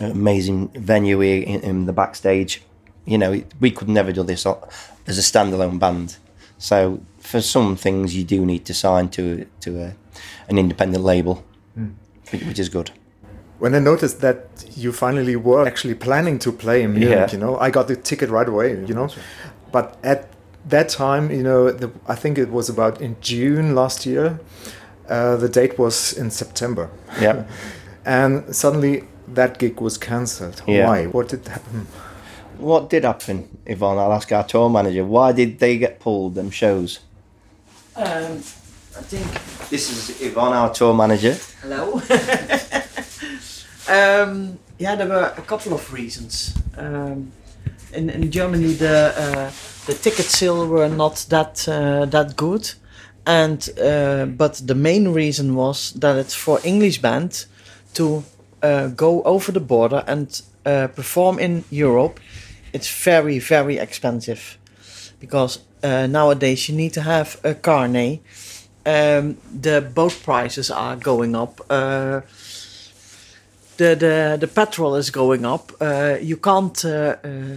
Amazing 0.00 0.68
venue 0.68 1.20
here 1.20 1.42
in, 1.42 1.60
in 1.62 1.86
the 1.86 1.92
backstage. 1.92 2.62
You 3.06 3.18
know, 3.18 3.42
we 3.58 3.70
could 3.70 3.88
never 3.88 4.12
do 4.12 4.22
this 4.22 4.46
as 5.06 5.18
a 5.18 5.22
standalone 5.22 5.78
band. 5.78 6.16
So 6.58 7.02
for 7.18 7.40
some 7.40 7.76
things, 7.76 8.14
you 8.14 8.22
do 8.22 8.44
need 8.46 8.64
to 8.66 8.74
sign 8.74 9.08
to 9.10 9.46
to 9.60 9.82
a, 9.82 9.94
an 10.48 10.58
independent 10.58 11.04
label, 11.04 11.44
mm. 11.76 11.94
which 12.30 12.58
is 12.58 12.68
good 12.68 12.92
when 13.62 13.76
I 13.76 13.78
noticed 13.78 14.20
that 14.22 14.48
you 14.76 14.90
finally 14.90 15.36
were 15.36 15.64
actually 15.64 15.94
planning 15.94 16.40
to 16.40 16.50
play 16.50 16.82
in 16.82 16.94
Munich, 16.94 17.28
yeah. 17.28 17.30
you 17.30 17.38
know, 17.38 17.56
I 17.58 17.70
got 17.70 17.86
the 17.86 17.94
ticket 17.94 18.28
right 18.28 18.48
away, 18.48 18.70
you 18.88 18.92
know. 18.92 19.08
But 19.70 19.96
at 20.02 20.26
that 20.68 20.88
time, 20.88 21.30
you 21.30 21.44
know, 21.44 21.70
the, 21.70 21.92
I 22.08 22.16
think 22.16 22.38
it 22.38 22.50
was 22.50 22.68
about 22.68 23.00
in 23.00 23.14
June 23.20 23.76
last 23.76 24.04
year. 24.04 24.40
Uh, 25.08 25.36
the 25.36 25.48
date 25.48 25.78
was 25.78 26.12
in 26.12 26.28
September. 26.32 26.90
Yeah. 27.20 27.44
and 28.04 28.52
suddenly 28.52 29.04
that 29.28 29.60
gig 29.60 29.80
was 29.80 29.96
cancelled. 29.96 30.60
Yeah. 30.66 30.88
Why? 30.88 31.06
What 31.06 31.28
did 31.28 31.46
happen? 31.46 31.86
What 32.58 32.90
did 32.90 33.04
happen, 33.04 33.58
Yvonne? 33.64 33.96
I'll 33.96 34.12
ask 34.12 34.32
our 34.32 34.44
tour 34.44 34.70
manager. 34.70 35.04
Why 35.04 35.30
did 35.30 35.60
they 35.60 35.78
get 35.78 36.00
pulled, 36.00 36.34
them 36.34 36.50
shows? 36.50 36.98
Um, 37.94 38.42
I 38.98 39.02
think. 39.06 39.70
This 39.70 39.84
is 39.92 40.20
Yvonne, 40.20 40.52
our 40.52 40.74
tour 40.74 40.92
manager. 40.94 41.36
Hello. 41.62 42.02
Um, 43.88 44.58
yeah, 44.78 44.94
there 44.96 45.08
were 45.08 45.32
a 45.36 45.42
couple 45.42 45.72
of 45.72 45.92
reasons. 45.92 46.54
Um, 46.76 47.32
in, 47.92 48.10
in 48.10 48.30
Germany, 48.30 48.72
the 48.74 49.12
uh, 49.16 49.50
the 49.86 49.94
ticket 49.94 50.26
sales 50.26 50.68
were 50.68 50.88
not 50.88 51.26
that 51.28 51.68
uh, 51.68 52.06
that 52.06 52.36
good, 52.36 52.72
and 53.26 53.68
uh, 53.80 54.26
but 54.26 54.62
the 54.66 54.74
main 54.74 55.08
reason 55.08 55.54
was 55.54 55.92
that 55.92 56.16
it's 56.16 56.34
for 56.34 56.60
English 56.64 57.00
band 57.02 57.46
to 57.94 58.24
go 58.96 59.22
over 59.24 59.52
the 59.52 59.60
border 59.60 60.04
and 60.06 60.42
perform 60.94 61.38
in 61.38 61.64
Europe. 61.70 62.20
It's 62.72 63.04
very 63.04 63.38
very 63.38 63.78
expensive 63.78 64.58
because 65.20 65.58
nowadays 65.82 66.68
you 66.68 66.76
need 66.76 66.92
to 66.94 67.02
have 67.02 67.40
a 67.44 67.54
carnet. 67.54 68.20
Um, 68.84 69.36
the 69.60 69.80
boat 69.80 70.20
prices 70.24 70.70
are 70.70 70.96
going 70.96 71.36
up 71.36 71.60
the 73.82 73.96
the 73.96 74.36
the 74.40 74.46
petrol 74.46 74.94
is 74.96 75.10
going 75.10 75.44
up. 75.44 75.72
Uh, 75.80 76.16
you 76.20 76.36
can't 76.36 76.84
uh, 76.84 77.16
uh, 77.24 77.56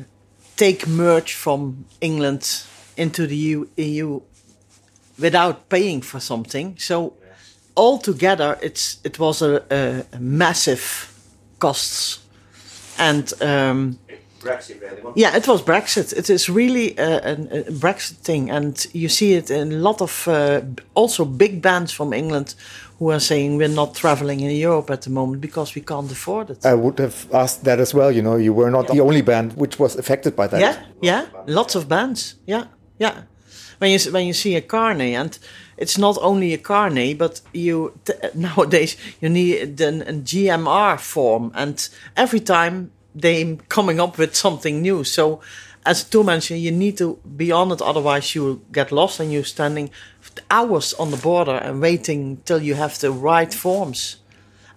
take 0.55 0.87
merch 0.87 1.35
from 1.35 1.85
England 2.01 2.63
into 2.97 3.27
the 3.27 3.35
EU, 3.35 3.67
EU 3.77 4.21
without 5.19 5.69
paying 5.69 6.01
for 6.01 6.19
something. 6.19 6.77
So 6.77 7.13
altogether, 7.75 8.57
it's 8.61 8.99
it 9.03 9.19
was 9.19 9.41
a, 9.41 9.63
a, 9.69 10.05
a 10.13 10.19
massive 10.19 11.11
costs, 11.59 12.19
and 12.97 13.33
um, 13.41 13.99
Brexit 14.45 14.81
really. 14.81 15.01
Yeah, 15.15 15.35
it 15.35 15.47
was 15.47 15.61
Brexit. 15.61 16.13
It 16.13 16.29
is 16.29 16.49
really 16.49 16.95
a, 16.97 17.11
a, 17.17 17.31
a, 17.31 17.63
Brexit 17.71 18.17
thing, 18.23 18.51
and 18.51 18.87
you 18.93 19.09
see 19.09 19.33
it 19.33 19.49
in 19.49 19.71
a 19.71 19.77
lot 19.77 20.01
of 20.01 20.27
uh, 20.27 20.61
also 20.93 21.25
big 21.25 21.61
bands 21.61 21.91
from 21.91 22.13
England 22.13 22.55
who 22.99 23.11
are 23.11 23.19
saying 23.19 23.57
we're 23.57 23.67
not 23.67 23.95
traveling 23.95 24.39
in 24.39 24.51
Europe 24.51 24.89
at 24.89 25.01
the 25.01 25.09
moment 25.09 25.41
because 25.41 25.75
we 25.75 25.81
can't 25.81 26.11
afford 26.11 26.49
it. 26.49 26.65
I 26.65 26.75
would 26.75 26.99
have 26.99 27.27
asked 27.33 27.63
that 27.63 27.79
as 27.79 27.93
well. 27.93 28.11
You 28.11 28.21
know, 28.21 28.37
you 28.37 28.53
were 28.53 28.71
not 28.71 28.85
yeah. 28.85 28.95
the 28.95 29.01
only 29.01 29.21
band 29.21 29.53
which 29.53 29.79
was 29.79 29.95
affected 29.97 30.35
by 30.35 30.47
that. 30.47 30.59
Yeah, 30.59 30.85
yeah, 31.01 31.25
lots 31.47 31.75
of 31.75 31.87
bands. 31.87 32.35
Yeah, 32.45 32.65
yeah. 32.99 33.23
When 33.79 33.91
you 33.91 33.99
when 34.11 34.25
you 34.25 34.33
see 34.33 34.55
a 34.55 34.61
carnet 34.61 35.15
and 35.15 35.39
it's 35.77 35.97
not 35.97 36.17
only 36.21 36.53
a 36.53 36.57
carnet, 36.57 37.17
but 37.17 37.41
you 37.53 37.99
nowadays 38.33 38.95
you 39.21 39.29
need 39.29 39.81
an, 39.81 40.01
a 40.01 40.13
GMR 40.13 40.99
form, 40.99 41.51
and 41.53 41.89
every 42.15 42.39
time 42.39 42.91
they 43.15 43.55
coming 43.69 43.99
up 43.99 44.17
with 44.17 44.35
something 44.35 44.81
new. 44.81 45.03
So, 45.03 45.41
as 45.85 46.03
tour 46.03 46.23
manager, 46.23 46.55
you 46.55 46.71
need 46.71 46.97
to 46.97 47.19
be 47.37 47.51
on 47.51 47.71
it, 47.71 47.81
otherwise 47.81 48.33
you 48.35 48.43
will 48.43 48.61
get 48.71 48.91
lost 48.91 49.19
and 49.19 49.31
you're 49.31 49.43
standing 49.43 49.91
hours 50.49 50.93
on 50.95 51.11
the 51.11 51.17
border 51.17 51.55
and 51.55 51.81
waiting 51.81 52.37
till 52.45 52.61
you 52.61 52.75
have 52.75 52.99
the 52.99 53.11
right 53.11 53.53
forms. 53.53 54.17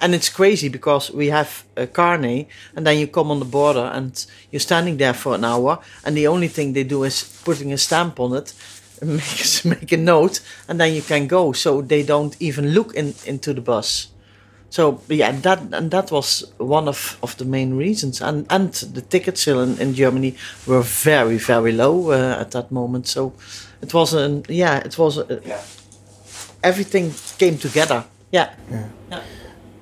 And 0.00 0.14
it's 0.14 0.28
crazy 0.28 0.68
because 0.68 1.11
we 1.11 1.28
have 1.28 1.64
uh, 1.76 1.83
a 1.83 1.87
carnet 1.87 2.47
and 2.76 2.87
then 2.87 2.99
you 2.99 3.09
come 3.09 3.30
on 3.30 3.40
the 3.40 3.45
border 3.45 3.90
and 3.92 4.25
you're 4.52 4.61
standing 4.61 4.97
there 4.97 5.14
for 5.14 5.35
an 5.35 5.45
hour 5.45 5.80
and 6.04 6.16
the 6.16 6.28
only 6.28 6.49
thing 6.49 6.73
they 6.73 6.85
do 6.85 7.02
is 7.02 7.25
putting 7.45 7.73
a 7.73 7.78
stamp 7.78 8.21
on 8.21 8.37
it, 8.37 8.54
make, 9.02 9.64
make 9.64 9.92
a 9.92 9.97
note, 9.97 10.40
and 10.68 10.80
then 10.80 10.95
you 10.95 11.02
can 11.02 11.26
go. 11.26 11.52
So 11.52 11.80
they 11.83 12.04
don't 12.04 12.37
even 12.38 12.71
look 12.71 12.95
in, 12.95 13.14
into 13.26 13.52
the 13.52 13.61
bus. 13.61 14.09
So 14.70 15.00
yeah, 15.08 15.32
that 15.32 15.60
and 15.72 15.90
that 15.90 16.10
was 16.10 16.44
one 16.58 16.88
of, 16.88 17.18
of 17.22 17.37
the 17.37 17.44
main 17.44 17.75
reasons. 17.75 18.20
And 18.20 18.46
and 18.50 18.72
the 18.72 19.00
ticket 19.00 19.38
sale 19.38 19.60
in, 19.60 19.78
in 19.78 19.94
Germany 19.94 20.34
were 20.66 20.82
very 20.82 21.38
very 21.38 21.72
low 21.72 22.10
uh, 22.10 22.40
at 22.40 22.50
that 22.50 22.70
moment. 22.70 23.06
So 23.06 23.32
it 23.80 23.94
was 23.94 24.14
an 24.14 24.44
yeah, 24.48 24.78
it 24.78 24.98
was 24.98 25.18
a, 25.18 25.40
yeah. 25.44 25.62
everything 26.62 27.12
came 27.38 27.56
together. 27.56 28.04
Yeah. 28.30 28.54
yeah. 28.70 28.88
yeah. 29.10 29.22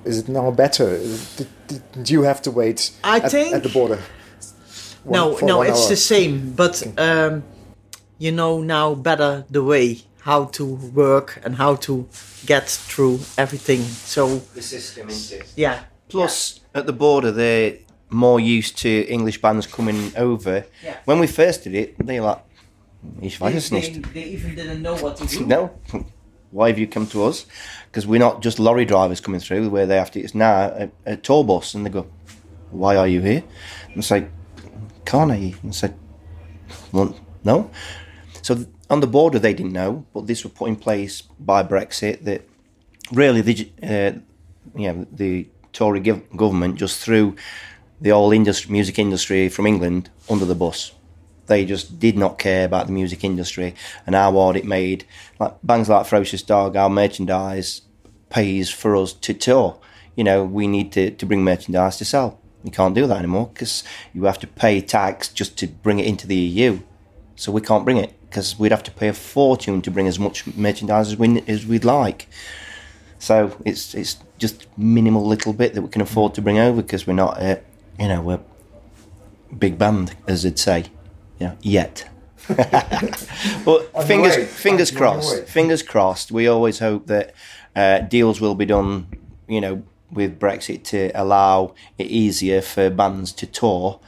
Is 0.05 0.19
it 0.19 0.29
now 0.29 0.51
better? 0.51 0.97
Did, 1.35 1.47
did 1.91 2.09
you 2.09 2.23
have 2.23 2.41
to 2.43 2.51
wait 2.51 2.91
I 3.03 3.19
at, 3.19 3.31
think, 3.31 3.53
at 3.53 3.63
the 3.63 3.69
border? 3.69 3.99
One, 5.03 5.13
no, 5.13 5.37
no, 5.41 5.61
it's 5.63 5.83
hour? 5.83 5.89
the 5.89 5.95
same. 5.97 6.53
But 6.53 6.81
um, 6.97 7.43
you 8.17 8.31
know 8.31 8.61
now 8.61 8.95
better 8.95 9.45
the 9.49 9.63
way 9.63 10.01
how 10.27 10.43
to 10.43 10.65
work 10.93 11.39
and 11.45 11.55
how 11.55 11.75
to 11.75 12.05
get 12.45 12.67
through 12.69 13.19
everything. 13.37 13.81
So 13.81 14.41
the 14.53 14.61
system, 14.61 15.09
isn't 15.09 15.39
it? 15.39 15.53
Yeah. 15.55 15.79
Plus, 16.09 16.59
yeah. 16.59 16.79
at 16.79 16.85
the 16.85 16.93
border, 16.93 17.31
they're 17.31 17.77
more 18.09 18.39
used 18.39 18.77
to 18.77 18.89
English 19.07 19.41
bands 19.41 19.67
coming 19.67 20.11
over. 20.17 20.65
Yeah. 20.83 20.97
When 21.05 21.19
we 21.19 21.27
first 21.27 21.63
did 21.63 21.75
it, 21.75 21.95
they 22.05 22.19
like, 22.19 22.39
ich 23.21 23.39
weiß 23.39 23.69
they, 23.69 23.79
They, 23.79 23.99
they 24.13 24.23
even 24.23 24.55
didn't 24.55 24.81
know 24.81 24.97
what 24.97 25.15
to 25.17 25.25
do. 25.25 25.45
no. 25.45 25.69
Why 26.51 26.67
have 26.69 26.79
you 26.79 26.87
come 26.87 27.07
to 27.07 27.23
us? 27.23 27.45
Because 27.85 28.05
we're 28.07 28.19
not 28.19 28.41
just 28.43 28.59
lorry 28.59 28.85
drivers 28.85 29.21
coming 29.21 29.41
through 29.41 29.69
where 29.69 29.85
they 29.85 29.97
have 29.97 30.11
to. 30.11 30.19
It's 30.19 30.35
now 30.35 30.71
a, 30.75 30.89
a 31.05 31.15
tour 31.17 31.43
bus, 31.43 31.75
and 31.75 31.85
they 31.85 31.89
go, 31.89 32.05
"Why 32.71 32.95
are 32.95 33.07
you 33.07 33.21
here?" 33.21 33.43
And 33.89 33.97
it's 33.97 34.11
like, 34.11 34.29
"Can't 35.05 35.31
I?" 35.31 35.53
And 35.61 35.69
I 35.69 35.71
said, 35.71 35.93
well, 36.93 37.13
"No." 37.43 37.69
So 38.41 38.55
on 38.89 38.99
the 39.01 39.07
border 39.07 39.39
they 39.39 39.53
didn't 39.53 39.73
know, 39.73 40.05
but 40.13 40.27
this 40.27 40.43
was 40.43 40.53
put 40.53 40.69
in 40.69 40.75
place 40.75 41.21
by 41.21 41.63
Brexit 41.63 42.23
that 42.23 42.47
really 43.11 43.41
the 43.41 43.71
uh, 43.83 44.19
know, 44.93 45.07
the 45.11 45.47
Tory 45.73 45.99
government 45.99 46.75
just 46.75 46.99
threw 46.99 47.35
the 47.99 48.09
whole 48.11 48.31
industry, 48.31 48.71
music 48.71 48.99
industry 48.99 49.49
from 49.49 49.67
England 49.67 50.09
under 50.29 50.45
the 50.45 50.55
bus. 50.55 50.93
They 51.47 51.65
just 51.65 51.99
did 51.99 52.17
not 52.17 52.39
care 52.39 52.65
about 52.65 52.87
the 52.87 52.91
music 52.91 53.23
industry 53.23 53.73
and 54.05 54.15
how 54.15 54.33
hard 54.33 54.55
it 54.55 54.65
made. 54.65 55.05
Like 55.39 55.55
bands 55.63 55.89
like 55.89 56.05
Ferocious 56.05 56.43
Dog, 56.43 56.75
our 56.75 56.89
merchandise 56.89 57.83
pays 58.29 58.69
for 58.69 58.95
us 58.95 59.13
to 59.13 59.33
tour. 59.33 59.79
You 60.15 60.23
know, 60.23 60.43
we 60.43 60.67
need 60.67 60.91
to, 60.93 61.11
to 61.11 61.25
bring 61.25 61.43
merchandise 61.43 61.97
to 61.97 62.05
sell. 62.05 62.39
You 62.63 62.71
can't 62.71 62.95
do 62.95 63.07
that 63.07 63.19
anymore 63.19 63.49
because 63.53 63.83
you 64.13 64.25
have 64.25 64.39
to 64.39 64.47
pay 64.47 64.81
tax 64.81 65.29
just 65.29 65.57
to 65.59 65.67
bring 65.67 65.99
it 65.99 66.05
into 66.05 66.27
the 66.27 66.35
EU. 66.35 66.79
So 67.35 67.51
we 67.51 67.61
can't 67.61 67.85
bring 67.85 67.97
it 67.97 68.16
because 68.29 68.59
we'd 68.59 68.71
have 68.71 68.83
to 68.83 68.91
pay 68.91 69.07
a 69.07 69.13
fortune 69.13 69.81
to 69.81 69.91
bring 69.91 70.07
as 70.07 70.19
much 70.19 70.45
merchandise 70.55 71.09
as, 71.09 71.17
we, 71.17 71.41
as 71.47 71.65
we'd 71.65 71.85
like. 71.85 72.27
So 73.19 73.57
it's 73.65 73.95
it's 73.95 74.17
just 74.37 74.67
minimal 74.77 75.25
little 75.25 75.53
bit 75.53 75.73
that 75.73 75.81
we 75.81 75.89
can 75.89 76.01
afford 76.01 76.35
to 76.35 76.41
bring 76.41 76.59
over 76.59 76.81
because 76.81 77.07
we're 77.07 77.13
not, 77.13 77.41
a, 77.41 77.61
you 77.99 78.07
know, 78.07 78.21
we're 78.21 78.39
big 79.57 79.77
band 79.77 80.15
as 80.27 80.43
they'd 80.43 80.59
say, 80.59 80.85
yeah, 81.39 81.55
yet. 81.61 82.09
but 82.47 84.05
fingers 84.05 84.37
fingers 84.47 84.91
crossed, 84.91 85.45
fingers 85.45 85.83
crossed. 85.83 86.31
We 86.31 86.47
always 86.47 86.79
hope 86.79 87.07
that 87.07 87.33
uh, 87.75 87.99
deals 87.99 88.39
will 88.39 88.55
be 88.55 88.65
done, 88.65 89.07
you 89.47 89.59
know, 89.59 89.83
with 90.11 90.39
Brexit 90.39 90.83
to 90.85 91.11
allow 91.13 91.73
it 91.97 92.07
easier 92.07 92.61
for 92.61 92.89
bands 92.89 93.31
to 93.33 93.47
tour 93.47 93.99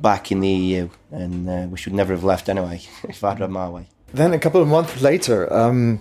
back 0.00 0.30
in 0.32 0.40
the 0.40 0.48
EU, 0.48 0.88
and 1.10 1.48
uh, 1.48 1.66
we 1.70 1.76
should 1.76 1.92
never 1.92 2.12
have 2.12 2.24
left 2.24 2.48
anyway 2.48 2.80
if 3.08 3.22
I'd 3.24 3.38
had 3.38 3.50
my 3.50 3.68
way. 3.68 3.88
Then 4.12 4.32
a 4.32 4.38
couple 4.38 4.62
of 4.62 4.68
months 4.68 5.02
later, 5.02 5.52
um, 5.52 6.00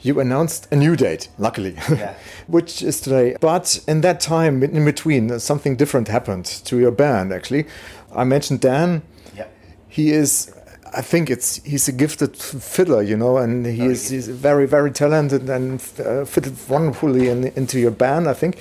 you 0.00 0.20
announced 0.20 0.68
a 0.70 0.76
new 0.76 0.96
date, 0.96 1.28
luckily, 1.38 1.76
yeah. 1.90 2.14
which 2.46 2.82
is 2.82 3.00
today. 3.00 3.36
But 3.40 3.80
in 3.86 4.00
that 4.02 4.20
time, 4.20 4.62
in 4.62 4.84
between, 4.84 5.38
something 5.38 5.76
different 5.76 6.08
happened 6.08 6.44
to 6.44 6.78
your 6.78 6.90
band. 6.90 7.32
Actually, 7.32 7.66
I 8.14 8.24
mentioned 8.24 8.60
Dan. 8.60 9.02
Yeah. 9.36 9.46
He 9.88 10.10
is. 10.10 10.52
I 10.94 11.02
think 11.02 11.30
it's 11.30 11.62
he's 11.64 11.88
a 11.88 11.92
gifted 11.92 12.36
fiddler, 12.36 13.02
you 13.02 13.16
know, 13.16 13.36
and 13.36 13.66
he 13.66 13.84
is 13.84 14.08
he's 14.08 14.28
very 14.28 14.66
very 14.66 14.90
talented 14.90 15.48
and 15.50 15.82
uh, 15.98 16.24
fitted 16.24 16.56
wonderfully 16.68 17.28
in, 17.28 17.44
into 17.56 17.78
your 17.78 17.90
band, 17.90 18.28
I 18.28 18.34
think. 18.34 18.58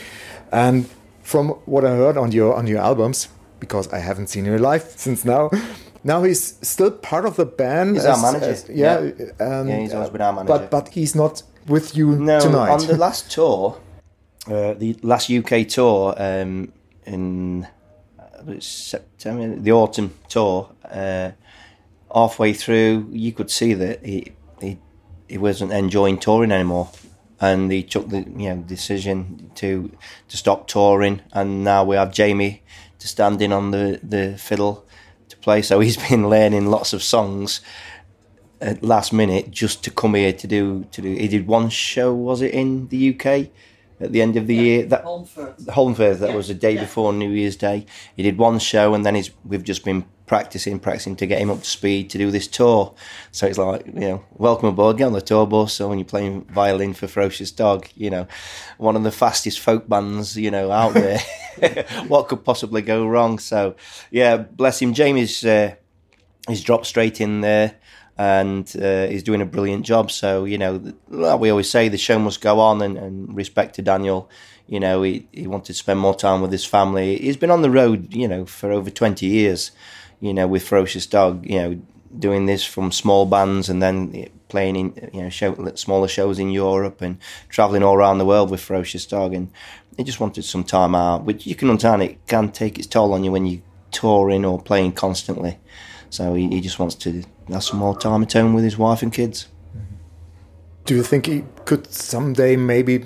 And 0.52 0.90
from 1.22 1.50
what 1.66 1.86
I 1.86 1.90
heard 1.90 2.18
on 2.18 2.32
your 2.32 2.56
on 2.56 2.68
your 2.68 2.80
albums, 2.80 3.30
because 3.60 3.92
I 3.94 4.00
haven't 4.00 4.28
seen 4.28 4.46
him 4.46 4.58
live 4.62 4.84
since 4.96 5.26
now. 5.26 5.50
Now 6.04 6.24
he's 6.24 6.58
still 6.62 6.92
part 6.92 7.26
of 7.26 7.36
the 7.36 7.46
band. 7.46 7.96
He's 7.96 8.06
our 8.06 8.22
manager. 8.22 8.56
yeah, 8.74 9.00
Yeah. 9.02 9.60
um, 9.60 9.68
Yeah, 9.68 9.80
he's 9.80 9.94
always 9.94 10.10
been 10.12 10.22
our 10.22 10.34
manager. 10.34 10.54
But 10.54 10.70
but 10.72 10.90
he's 10.94 11.16
not 11.16 11.42
with 11.68 11.96
you 11.98 12.16
No, 12.16 12.40
tonight. 12.40 12.70
on 12.70 12.86
the 12.86 12.98
last 13.08 13.32
tour, 13.32 13.78
uh, 14.48 14.74
the 14.76 14.96
last 15.02 15.30
UK 15.32 15.68
tour 15.68 16.14
um, 16.18 16.72
in 17.06 17.68
uh, 18.20 18.54
September, 18.60 19.56
the 19.60 19.72
autumn 19.72 20.14
tour. 20.30 20.70
Uh, 20.90 21.32
halfway 22.14 22.54
through, 22.54 23.08
you 23.12 23.32
could 23.32 23.50
see 23.50 23.74
that 23.74 24.06
he 24.06 24.32
he 24.62 24.78
he 25.28 25.38
wasn't 25.40 25.72
enjoying 25.74 26.20
touring 26.20 26.52
anymore, 26.52 26.90
and 27.42 27.72
he 27.72 27.82
took 27.82 28.10
the 28.10 28.20
you 28.38 28.50
know 28.50 28.58
decision 28.58 29.50
to 29.56 29.90
to 30.30 30.38
stop 30.38 30.68
touring. 30.68 31.22
And 31.34 31.64
now 31.64 31.84
we 31.84 31.96
have 31.96 32.12
Jamie 32.14 32.62
to 33.06 33.10
stand 33.10 33.42
in 33.42 33.52
on 33.54 33.72
the 33.72 34.00
the 34.02 34.38
fiddle 34.38 34.84
to 35.30 35.38
play. 35.38 35.62
So 35.62 35.80
he's 35.80 35.98
been 36.10 36.28
learning 36.30 36.66
lots 36.66 36.94
of 36.94 37.04
songs 37.04 37.62
at 38.62 38.84
last 38.84 39.14
minute 39.14 39.52
just 39.52 39.84
to 39.84 39.92
come 39.92 40.16
here 40.16 40.34
to 40.34 40.48
do 40.48 40.86
to 40.92 41.02
do. 41.02 41.14
He 41.14 41.28
did 41.28 41.48
one 41.48 41.70
show, 41.70 42.14
was 42.14 42.42
it 42.42 42.54
in 42.54 42.88
the 42.88 43.02
UK 43.12 43.26
at 44.00 44.12
the 44.12 44.22
end 44.22 44.36
of 44.38 44.48
the 44.48 44.56
year? 44.56 44.84
That 44.86 45.06
Holmfirth. 45.06 46.20
That 46.20 46.30
Yeah, 46.30 46.36
was 46.36 46.48
the 46.48 46.56
day 46.56 46.74
yeah. 46.74 46.82
before 46.82 47.14
New 47.14 47.30
Year's 47.30 47.56
Day. 47.56 47.86
He 48.16 48.24
did 48.24 48.38
one 48.38 48.60
show, 48.60 48.94
and 48.96 49.06
then 49.06 49.16
he's 49.16 49.30
we've 49.44 49.64
just 49.64 49.86
been 49.86 50.06
practicing, 50.26 50.80
practicing 50.80 51.16
to 51.18 51.28
get 51.28 51.40
him 51.40 51.50
up 51.50 51.60
to 51.60 51.70
speed 51.70 52.10
to 52.12 52.18
do 52.18 52.32
this 52.32 52.48
tour. 52.48 52.94
So 53.32 53.48
it's 53.48 53.58
like 53.58 53.86
you 53.88 53.94
know, 53.94 54.26
welcome 54.34 54.70
aboard, 54.70 54.98
get 54.98 55.06
on 55.06 55.14
the 55.14 55.22
tour 55.22 55.46
bus. 55.46 55.74
So 55.74 55.90
when 55.90 56.00
you're 56.00 56.06
playing 56.06 56.46
violin 56.46 56.94
for 56.94 57.08
Ferocious 57.08 57.52
Dog, 57.52 57.88
you 57.96 58.10
know, 58.10 58.28
one 58.78 58.96
of 58.96 59.04
the 59.04 59.12
fastest 59.12 59.60
folk 59.60 59.88
bands 59.88 60.38
you 60.38 60.52
know 60.52 60.72
out 60.72 60.94
there. 60.96 61.20
what 62.08 62.28
could 62.28 62.44
possibly 62.44 62.82
go 62.82 63.08
wrong? 63.08 63.40
So 63.40 63.76
yeah, 64.12 64.38
bless 64.38 64.82
him. 64.82 64.94
Jamie's. 64.94 65.46
Uh, 65.46 65.76
he's 66.48 66.64
dropped 66.64 66.86
straight 66.86 67.20
in 67.20 67.42
there 67.42 67.76
and 68.18 68.74
uh, 68.82 69.08
he's 69.08 69.24
doing 69.24 69.42
a 69.42 69.46
brilliant 69.46 69.86
job. 69.86 70.12
So, 70.12 70.46
you 70.46 70.58
know, 70.58 70.82
like 71.10 71.40
we 71.40 71.50
always 71.50 71.70
say, 71.70 71.90
the 71.90 71.98
show 71.98 72.18
must 72.18 72.42
go 72.42 72.60
on 72.60 72.82
and, 72.82 72.98
and 72.98 73.36
respect 73.36 73.76
to 73.76 73.82
Daniel. 73.82 74.30
You 74.68 74.80
know, 74.80 75.04
he, 75.04 75.28
he 75.32 75.48
wanted 75.48 75.68
to 75.68 75.74
spend 75.74 76.00
more 76.00 76.16
time 76.16 76.42
with 76.42 76.52
his 76.52 76.66
family. 76.66 77.18
He's 77.18 77.38
been 77.38 77.52
on 77.52 77.62
the 77.62 77.70
road, 77.70 78.14
you 78.14 78.28
know, 78.28 78.46
for 78.46 78.72
over 78.72 78.90
20 78.90 79.26
years, 79.26 79.72
you 80.20 80.34
know, 80.34 80.48
with 80.48 80.68
Ferocious 80.68 81.06
Dog, 81.06 81.46
you 81.48 81.60
know, 81.60 81.82
doing 82.18 82.46
this 82.46 82.66
from 82.66 82.92
small 82.92 83.26
bands 83.26 83.70
and 83.70 83.82
then 83.82 84.12
eh, 84.16 84.28
playing 84.48 84.76
in, 84.76 85.10
you 85.14 85.22
know, 85.22 85.30
show, 85.30 85.54
smaller 85.76 86.08
shows 86.08 86.40
in 86.40 86.50
Europe 86.50 87.02
and 87.02 87.18
traveling 87.50 87.84
all 87.84 87.96
around 87.96 88.18
the 88.18 88.26
world 88.26 88.50
with 88.50 88.62
Ferocious 88.62 89.06
Dog. 89.06 89.34
And 89.34 89.52
he 89.98 90.04
just 90.04 90.20
wanted 90.20 90.44
some 90.46 90.64
time 90.64 90.96
out, 90.96 91.24
which 91.26 91.46
you 91.46 91.56
can 91.56 91.70
understand 91.70 92.02
it 92.02 92.26
can 92.28 92.52
take 92.52 92.78
its 92.78 92.88
toll 92.88 93.14
on 93.14 93.24
you 93.24 93.32
when 93.32 93.46
you're 93.46 93.62
touring 93.92 94.46
or 94.46 94.62
playing 94.62 94.94
constantly. 94.94 95.60
So 96.10 96.34
he, 96.34 96.48
he 96.50 96.62
just 96.62 96.80
wants 96.80 96.96
to 96.96 97.24
have 97.50 97.64
some 97.64 97.80
more 97.80 97.98
time 97.98 98.24
at 98.24 98.34
home 98.34 98.54
with 98.54 98.64
his 98.64 98.78
wife 98.78 99.02
and 99.02 99.14
kids. 99.14 99.48
Do 100.86 100.96
you 100.96 101.04
think 101.04 101.26
he 101.26 101.44
could 101.66 101.92
someday 101.92 102.56
maybe 102.56 103.06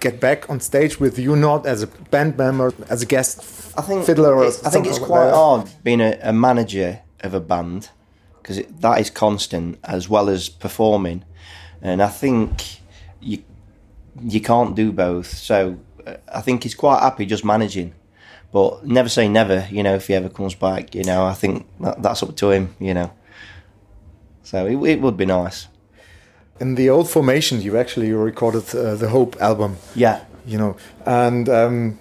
get 0.00 0.20
back 0.20 0.48
on 0.50 0.60
stage 0.60 0.98
with 0.98 1.18
you, 1.18 1.36
not 1.36 1.66
as 1.66 1.82
a 1.82 1.86
band 1.86 2.36
member, 2.36 2.72
as 2.88 3.02
a 3.02 3.06
guest 3.06 3.40
I 3.76 3.82
think 3.82 4.04
fiddler? 4.04 4.34
Or 4.34 4.46
I 4.46 4.50
think 4.50 4.86
it's 4.86 4.98
quite 4.98 5.30
hard 5.30 5.70
being 5.82 6.00
a, 6.00 6.18
a 6.22 6.32
manager 6.32 7.00
of 7.20 7.34
a 7.34 7.40
band 7.40 7.90
because 8.42 8.62
that 8.80 9.00
is 9.00 9.10
constant 9.10 9.78
as 9.84 10.08
well 10.08 10.28
as 10.28 10.48
performing, 10.48 11.24
and 11.82 12.02
I 12.02 12.08
think 12.08 12.80
you 13.20 13.42
you 14.22 14.40
can't 14.40 14.74
do 14.74 14.92
both. 14.92 15.26
So 15.26 15.78
uh, 16.06 16.16
I 16.32 16.40
think 16.40 16.62
he's 16.62 16.74
quite 16.74 17.00
happy 17.00 17.26
just 17.26 17.44
managing. 17.44 17.94
But 18.52 18.84
never 18.84 19.08
say 19.08 19.28
never, 19.28 19.68
you 19.70 19.84
know, 19.84 19.94
if 19.94 20.08
he 20.08 20.14
ever 20.14 20.28
comes 20.28 20.56
back, 20.56 20.94
you 20.96 21.04
know, 21.04 21.24
I 21.24 21.34
think 21.34 21.68
that, 21.78 22.02
that's 22.02 22.22
up 22.22 22.34
to 22.36 22.50
him, 22.50 22.74
you 22.80 22.94
know. 22.94 23.12
So 24.42 24.66
it, 24.66 24.76
it 24.88 25.00
would 25.00 25.16
be 25.16 25.26
nice. 25.26 25.68
In 26.60 26.74
the 26.74 26.90
old 26.90 27.08
formation, 27.08 27.60
you 27.62 27.78
actually 27.78 28.12
recorded 28.12 28.74
uh, 28.74 28.94
the 28.94 29.08
Hope 29.08 29.36
album, 29.40 29.76
Yeah, 29.94 30.20
you 30.46 30.58
know. 30.58 30.76
And 31.06 31.48
um, 31.48 31.98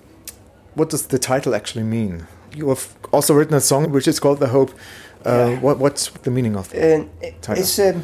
what 0.76 0.90
does 0.90 1.08
the 1.08 1.18
title 1.20 1.56
actually 1.56 1.84
mean? 1.86 2.28
You 2.56 2.70
have 2.70 2.94
also 3.12 3.34
written 3.34 3.56
a 3.56 3.62
song 3.62 3.92
which 3.92 4.08
is 4.08 4.20
called 4.20 4.40
The 4.40 4.48
Hope. 4.48 4.72
Uh, 5.26 5.30
Yeah. 5.30 5.60
what, 5.62 5.78
what's 5.80 6.10
the 6.24 6.32
meaning 6.32 6.56
of? 6.58 6.74
And 6.74 7.10
it, 7.22 7.42
Title. 7.42 7.62
it's 7.64 7.80
um, 7.80 8.04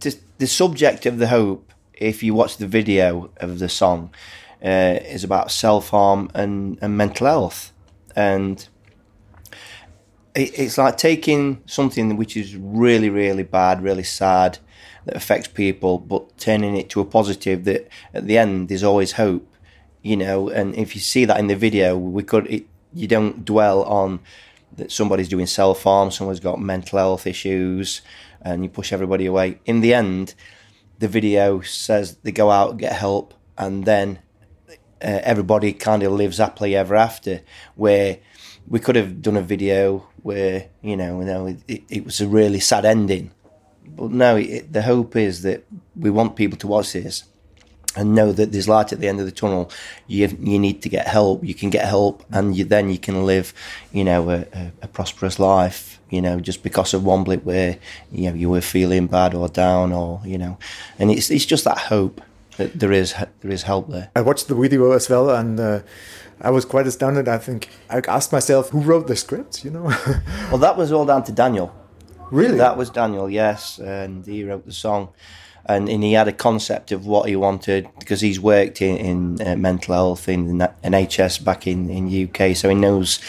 the, 0.00 0.14
the 0.38 0.46
subject 0.46 1.06
of 1.06 1.18
the 1.18 1.26
hope. 1.28 1.72
If 1.94 2.22
you 2.22 2.34
watch 2.34 2.56
the 2.56 2.66
video 2.66 3.30
of 3.36 3.58
the 3.58 3.68
song, 3.68 4.10
uh, 4.62 4.98
is 5.14 5.24
about 5.24 5.50
self 5.50 5.90
harm 5.90 6.28
and, 6.34 6.76
and 6.82 6.96
mental 6.96 7.26
health, 7.26 7.72
and 8.16 8.66
it, 10.34 10.58
it's 10.58 10.76
like 10.76 10.96
taking 10.98 11.62
something 11.66 12.16
which 12.16 12.36
is 12.36 12.56
really, 12.56 13.08
really 13.10 13.44
bad, 13.44 13.82
really 13.82 14.02
sad, 14.02 14.58
that 15.04 15.16
affects 15.16 15.48
people, 15.48 15.98
but 15.98 16.36
turning 16.38 16.76
it 16.76 16.88
to 16.90 17.00
a 17.00 17.04
positive. 17.04 17.64
That 17.64 17.88
at 18.12 18.26
the 18.26 18.38
end, 18.38 18.68
there's 18.68 18.84
always 18.84 19.12
hope, 19.12 19.46
you 20.02 20.16
know. 20.16 20.48
And 20.48 20.74
if 20.74 20.94
you 20.94 21.00
see 21.00 21.24
that 21.24 21.38
in 21.38 21.46
the 21.46 21.56
video, 21.56 21.96
we 21.96 22.22
could. 22.22 22.46
It, 22.46 22.66
you 22.92 23.08
don't 23.08 23.44
dwell 23.44 23.82
on 23.84 24.20
that 24.76 24.90
somebody's 24.90 25.28
doing 25.28 25.46
self 25.46 25.82
harm, 25.82 26.10
someone's 26.10 26.40
got 26.40 26.60
mental 26.60 26.98
health 26.98 27.26
issues, 27.26 28.02
and 28.42 28.62
you 28.64 28.70
push 28.70 28.92
everybody 28.92 29.26
away. 29.26 29.58
In 29.66 29.80
the 29.80 29.94
end, 29.94 30.34
the 30.98 31.08
video 31.08 31.60
says 31.60 32.16
they 32.22 32.32
go 32.32 32.50
out 32.50 32.78
get 32.78 32.92
help, 32.92 33.34
and 33.58 33.84
then 33.84 34.20
uh, 35.02 35.20
everybody 35.22 35.72
kind 35.72 36.02
of 36.02 36.12
lives 36.12 36.38
happily 36.38 36.74
ever 36.74 36.94
after. 36.94 37.42
Where 37.74 38.18
we 38.66 38.80
could 38.80 38.96
have 38.96 39.22
done 39.22 39.36
a 39.36 39.42
video 39.42 40.06
where 40.22 40.68
you 40.82 40.96
know, 40.96 41.20
you 41.20 41.26
know, 41.26 41.46
it, 41.68 41.82
it 41.88 42.04
was 42.04 42.20
a 42.20 42.26
really 42.26 42.60
sad 42.60 42.84
ending, 42.84 43.32
but 43.96 44.10
no, 44.10 44.36
it, 44.36 44.72
the 44.72 44.82
hope 44.82 45.16
is 45.16 45.42
that 45.42 45.64
we 45.96 46.10
want 46.10 46.36
people 46.36 46.58
to 46.58 46.66
watch 46.66 46.92
this 46.92 47.24
and 47.96 48.14
know 48.14 48.32
that 48.32 48.52
there's 48.52 48.68
light 48.68 48.92
at 48.92 49.00
the 49.00 49.08
end 49.08 49.20
of 49.20 49.26
the 49.26 49.32
tunnel. 49.32 49.70
You 50.06 50.36
you 50.40 50.58
need 50.58 50.82
to 50.82 50.88
get 50.88 51.06
help. 51.06 51.44
You 51.44 51.54
can 51.54 51.70
get 51.70 51.86
help, 51.86 52.24
and 52.30 52.56
you, 52.56 52.64
then 52.64 52.90
you 52.90 52.98
can 52.98 53.24
live, 53.24 53.54
you 53.92 54.04
know, 54.04 54.30
a, 54.30 54.40
a, 54.52 54.72
a 54.82 54.88
prosperous 54.88 55.38
life. 55.38 56.00
You 56.10 56.20
know, 56.22 56.38
just 56.40 56.62
because 56.62 56.94
of 56.94 57.04
one 57.04 57.24
blip 57.24 57.44
where 57.44 57.78
you 58.12 58.30
know 58.30 58.36
you 58.36 58.50
were 58.50 58.60
feeling 58.60 59.06
bad 59.06 59.34
or 59.34 59.48
down, 59.48 59.92
or 59.92 60.20
you 60.24 60.38
know, 60.38 60.58
and 60.98 61.10
it's 61.10 61.30
it's 61.30 61.46
just 61.46 61.64
that 61.64 61.78
hope 61.78 62.20
that 62.56 62.78
there 62.78 62.92
is 62.92 63.14
there 63.40 63.50
is 63.50 63.62
help 63.62 63.88
there. 63.88 64.10
I 64.16 64.20
watched 64.20 64.48
the 64.48 64.54
video 64.54 64.92
as 64.92 65.08
well, 65.08 65.30
and 65.30 65.58
uh, 65.58 65.80
I 66.40 66.50
was 66.50 66.64
quite 66.64 66.86
astounded. 66.86 67.28
I 67.28 67.38
think 67.38 67.68
I 67.90 67.98
asked 68.06 68.32
myself, 68.32 68.70
who 68.70 68.80
wrote 68.80 69.06
the 69.06 69.16
script? 69.16 69.64
You 69.64 69.70
know, 69.70 69.84
Well, 70.50 70.58
that 70.58 70.76
was 70.76 70.92
all 70.92 71.06
down 71.06 71.24
to 71.24 71.32
Daniel. 71.32 71.74
Really? 72.30 72.58
That 72.58 72.76
was 72.76 72.90
Daniel, 72.90 73.28
yes, 73.30 73.78
and 73.78 74.24
he 74.24 74.44
wrote 74.44 74.66
the 74.66 74.72
song, 74.72 75.10
and, 75.66 75.88
and 75.88 76.02
he 76.02 76.12
had 76.12 76.28
a 76.28 76.32
concept 76.32 76.92
of 76.92 77.06
what 77.06 77.28
he 77.28 77.36
wanted 77.36 77.88
because 77.98 78.20
he's 78.20 78.40
worked 78.40 78.82
in, 78.82 78.96
in 78.96 79.46
uh, 79.46 79.56
mental 79.56 79.94
health 79.94 80.28
in 80.28 80.58
NHS 80.58 81.44
back 81.44 81.66
in 81.66 81.90
in 81.90 82.28
UK, 82.28 82.56
so 82.56 82.68
he 82.68 82.74
knows 82.74 83.20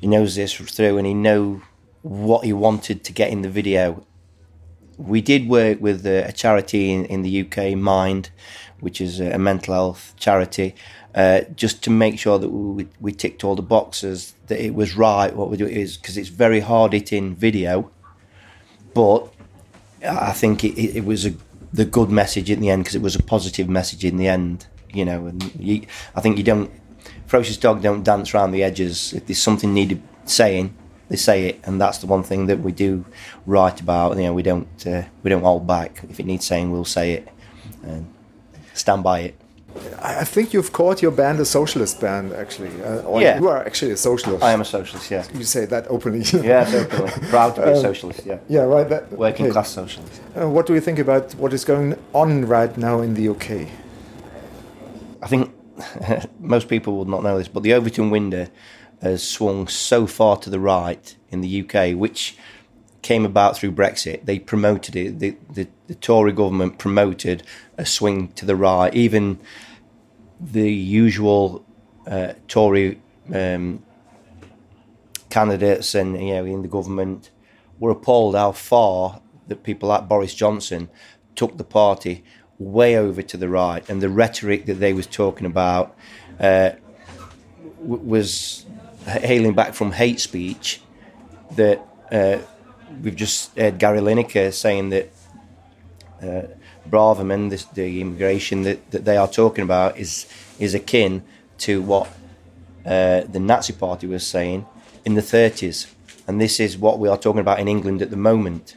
he 0.00 0.06
knows 0.06 0.34
this 0.34 0.54
through, 0.54 0.98
and 0.98 1.06
he 1.06 1.14
know 1.14 1.62
what 2.02 2.44
he 2.44 2.52
wanted 2.52 3.04
to 3.04 3.12
get 3.12 3.30
in 3.30 3.42
the 3.42 3.48
video. 3.48 4.04
We 4.98 5.20
did 5.20 5.48
work 5.48 5.80
with 5.80 6.06
uh, 6.06 6.24
a 6.26 6.32
charity 6.32 6.92
in, 6.92 7.06
in 7.06 7.22
the 7.22 7.40
UK, 7.42 7.76
Mind, 7.76 8.30
which 8.80 9.00
is 9.00 9.18
a 9.18 9.38
mental 9.38 9.74
health 9.74 10.14
charity, 10.16 10.74
uh, 11.14 11.40
just 11.56 11.82
to 11.84 11.90
make 11.90 12.18
sure 12.18 12.38
that 12.38 12.48
we, 12.48 12.86
we 13.00 13.12
ticked 13.12 13.42
all 13.42 13.56
the 13.56 13.62
boxes, 13.62 14.34
that 14.46 14.62
it 14.64 14.74
was 14.74 14.94
right 14.94 15.34
what 15.34 15.50
we 15.50 15.56
do 15.56 15.66
is 15.66 15.96
because 15.96 16.16
it's 16.16 16.28
very 16.28 16.60
hard 16.60 16.92
hitting 16.92 17.34
video 17.34 17.90
but 18.94 19.28
I 20.02 20.32
think 20.32 20.64
it, 20.64 20.78
it, 20.78 21.04
was 21.04 21.26
a, 21.26 21.34
the 21.72 21.84
good 21.84 22.10
message 22.10 22.50
in 22.50 22.60
the 22.60 22.70
end 22.70 22.84
because 22.84 22.94
it 22.94 23.02
was 23.02 23.16
a 23.16 23.22
positive 23.22 23.68
message 23.68 24.04
in 24.04 24.16
the 24.16 24.28
end, 24.28 24.66
you 24.92 25.04
know. 25.04 25.26
And 25.26 25.54
you, 25.58 25.86
I 26.14 26.20
think 26.20 26.38
you 26.38 26.44
don't, 26.44 26.70
ferocious 27.26 27.56
dog 27.56 27.82
don't 27.82 28.02
dance 28.02 28.34
around 28.34 28.52
the 28.52 28.62
edges. 28.62 29.12
If 29.12 29.26
there's 29.26 29.42
something 29.42 29.74
needed 29.74 30.02
saying, 30.24 30.74
they 31.08 31.16
say 31.16 31.48
it, 31.48 31.60
and 31.64 31.80
that's 31.80 31.98
the 31.98 32.06
one 32.06 32.22
thing 32.22 32.46
that 32.46 32.60
we 32.60 32.72
do 32.72 33.04
write 33.46 33.80
about. 33.80 34.16
You 34.16 34.24
know, 34.24 34.32
we 34.32 34.42
don't 34.42 34.86
uh, 34.86 35.02
we 35.22 35.30
don't 35.30 35.42
hold 35.42 35.66
back. 35.66 36.02
If 36.08 36.18
it 36.18 36.26
needs 36.26 36.46
saying, 36.46 36.70
we'll 36.70 36.84
say 36.84 37.12
it 37.12 37.28
and 37.82 38.12
stand 38.72 39.02
by 39.02 39.20
it. 39.20 39.40
I 40.00 40.24
think 40.24 40.52
you've 40.52 40.72
called 40.72 41.02
your 41.02 41.10
band 41.10 41.40
a 41.40 41.44
socialist 41.44 42.00
band, 42.00 42.32
actually. 42.32 42.70
Uh, 42.82 43.00
or 43.00 43.20
Yeah. 43.20 43.40
You 43.40 43.48
are 43.48 43.64
actually 43.64 43.90
a 43.92 43.96
socialist. 43.96 44.44
I 44.44 44.52
am 44.52 44.60
a 44.60 44.64
socialist, 44.64 45.10
yeah. 45.10 45.24
You 45.34 45.44
say 45.44 45.64
that 45.66 45.86
openly. 45.88 46.22
Yeah, 46.44 46.64
totally. 46.64 47.10
Proud 47.28 47.56
to 47.56 47.62
be 47.62 47.70
a 47.70 47.80
socialist, 47.80 48.24
yeah. 48.24 48.38
yeah, 48.48 48.60
right. 48.60 48.88
That, 48.88 49.10
Working 49.12 49.46
okay. 49.46 49.52
class 49.52 49.70
socialist. 49.70 50.20
Uh, 50.36 50.48
what 50.48 50.66
do 50.66 50.74
you 50.74 50.80
think 50.80 50.98
about 50.98 51.34
what 51.34 51.52
is 51.52 51.64
going 51.64 51.96
on 52.12 52.46
right 52.46 52.76
now 52.76 53.00
in 53.00 53.14
the 53.14 53.28
UK? 53.28 53.68
I 55.22 55.26
think 55.26 55.52
most 56.38 56.68
people 56.68 56.96
will 56.96 57.06
not 57.06 57.22
know 57.22 57.38
this, 57.38 57.48
but 57.48 57.62
the 57.62 57.72
Overton 57.74 58.10
window 58.10 58.46
has 59.00 59.26
swung 59.26 59.68
so 59.68 60.06
far 60.06 60.36
to 60.38 60.50
the 60.50 60.60
right 60.60 61.16
in 61.30 61.40
the 61.40 61.62
UK, 61.62 61.96
which 61.96 62.36
came 63.02 63.24
about 63.24 63.56
through 63.56 63.72
Brexit. 63.72 64.24
They 64.24 64.38
promoted 64.38 64.96
it. 64.96 65.18
The, 65.18 65.36
the, 65.50 65.68
the 65.86 65.94
Tory 65.94 66.32
government 66.32 66.78
promoted 66.78 67.42
a 67.76 67.84
swing 67.84 68.28
to 68.32 68.46
the 68.46 68.56
right. 68.56 68.94
Even 68.94 69.38
the 70.40 70.72
usual 70.72 71.64
uh, 72.06 72.34
Tory 72.48 73.00
um, 73.32 73.82
candidates 75.30 75.94
and 75.94 76.14
you 76.14 76.34
know 76.34 76.44
in 76.44 76.62
the 76.62 76.68
government 76.68 77.30
were 77.78 77.90
appalled 77.90 78.36
how 78.36 78.52
far 78.52 79.20
that 79.48 79.62
people 79.62 79.88
like 79.88 80.08
Boris 80.08 80.34
Johnson 80.34 80.88
took 81.34 81.56
the 81.56 81.64
party 81.64 82.24
way 82.58 82.96
over 82.96 83.20
to 83.20 83.36
the 83.36 83.48
right, 83.48 83.88
and 83.90 84.00
the 84.00 84.08
rhetoric 84.08 84.66
that 84.66 84.74
they 84.74 84.92
was 84.92 85.06
talking 85.06 85.46
about 85.46 85.96
uh, 86.38 86.70
w- 87.80 88.02
was 88.02 88.64
hailing 89.06 89.54
back 89.54 89.74
from 89.74 89.92
hate 89.92 90.20
speech. 90.20 90.80
That 91.56 91.86
uh, 92.10 92.38
we've 93.02 93.16
just 93.16 93.56
heard 93.56 93.78
Gary 93.78 94.00
Lineker 94.00 94.52
saying 94.52 94.90
that 94.90 95.10
uh, 96.22 96.42
Braverman, 96.88 97.50
this, 97.50 97.64
the 97.64 98.00
immigration 98.00 98.62
that, 98.62 98.90
that 98.90 99.04
they 99.04 99.16
are 99.16 99.28
talking 99.28 99.64
about, 99.64 99.98
is 99.98 100.26
is 100.58 100.74
akin 100.74 101.22
to 101.58 101.82
what 101.82 102.08
uh, 102.86 103.22
the 103.22 103.40
Nazi 103.40 103.72
Party 103.72 104.06
was 104.06 104.26
saying 104.26 104.66
in 105.04 105.14
the 105.14 105.20
30s, 105.20 105.92
and 106.26 106.40
this 106.40 106.60
is 106.60 106.78
what 106.78 106.98
we 106.98 107.08
are 107.08 107.18
talking 107.18 107.40
about 107.40 107.58
in 107.60 107.68
England 107.68 108.02
at 108.02 108.10
the 108.10 108.16
moment. 108.16 108.76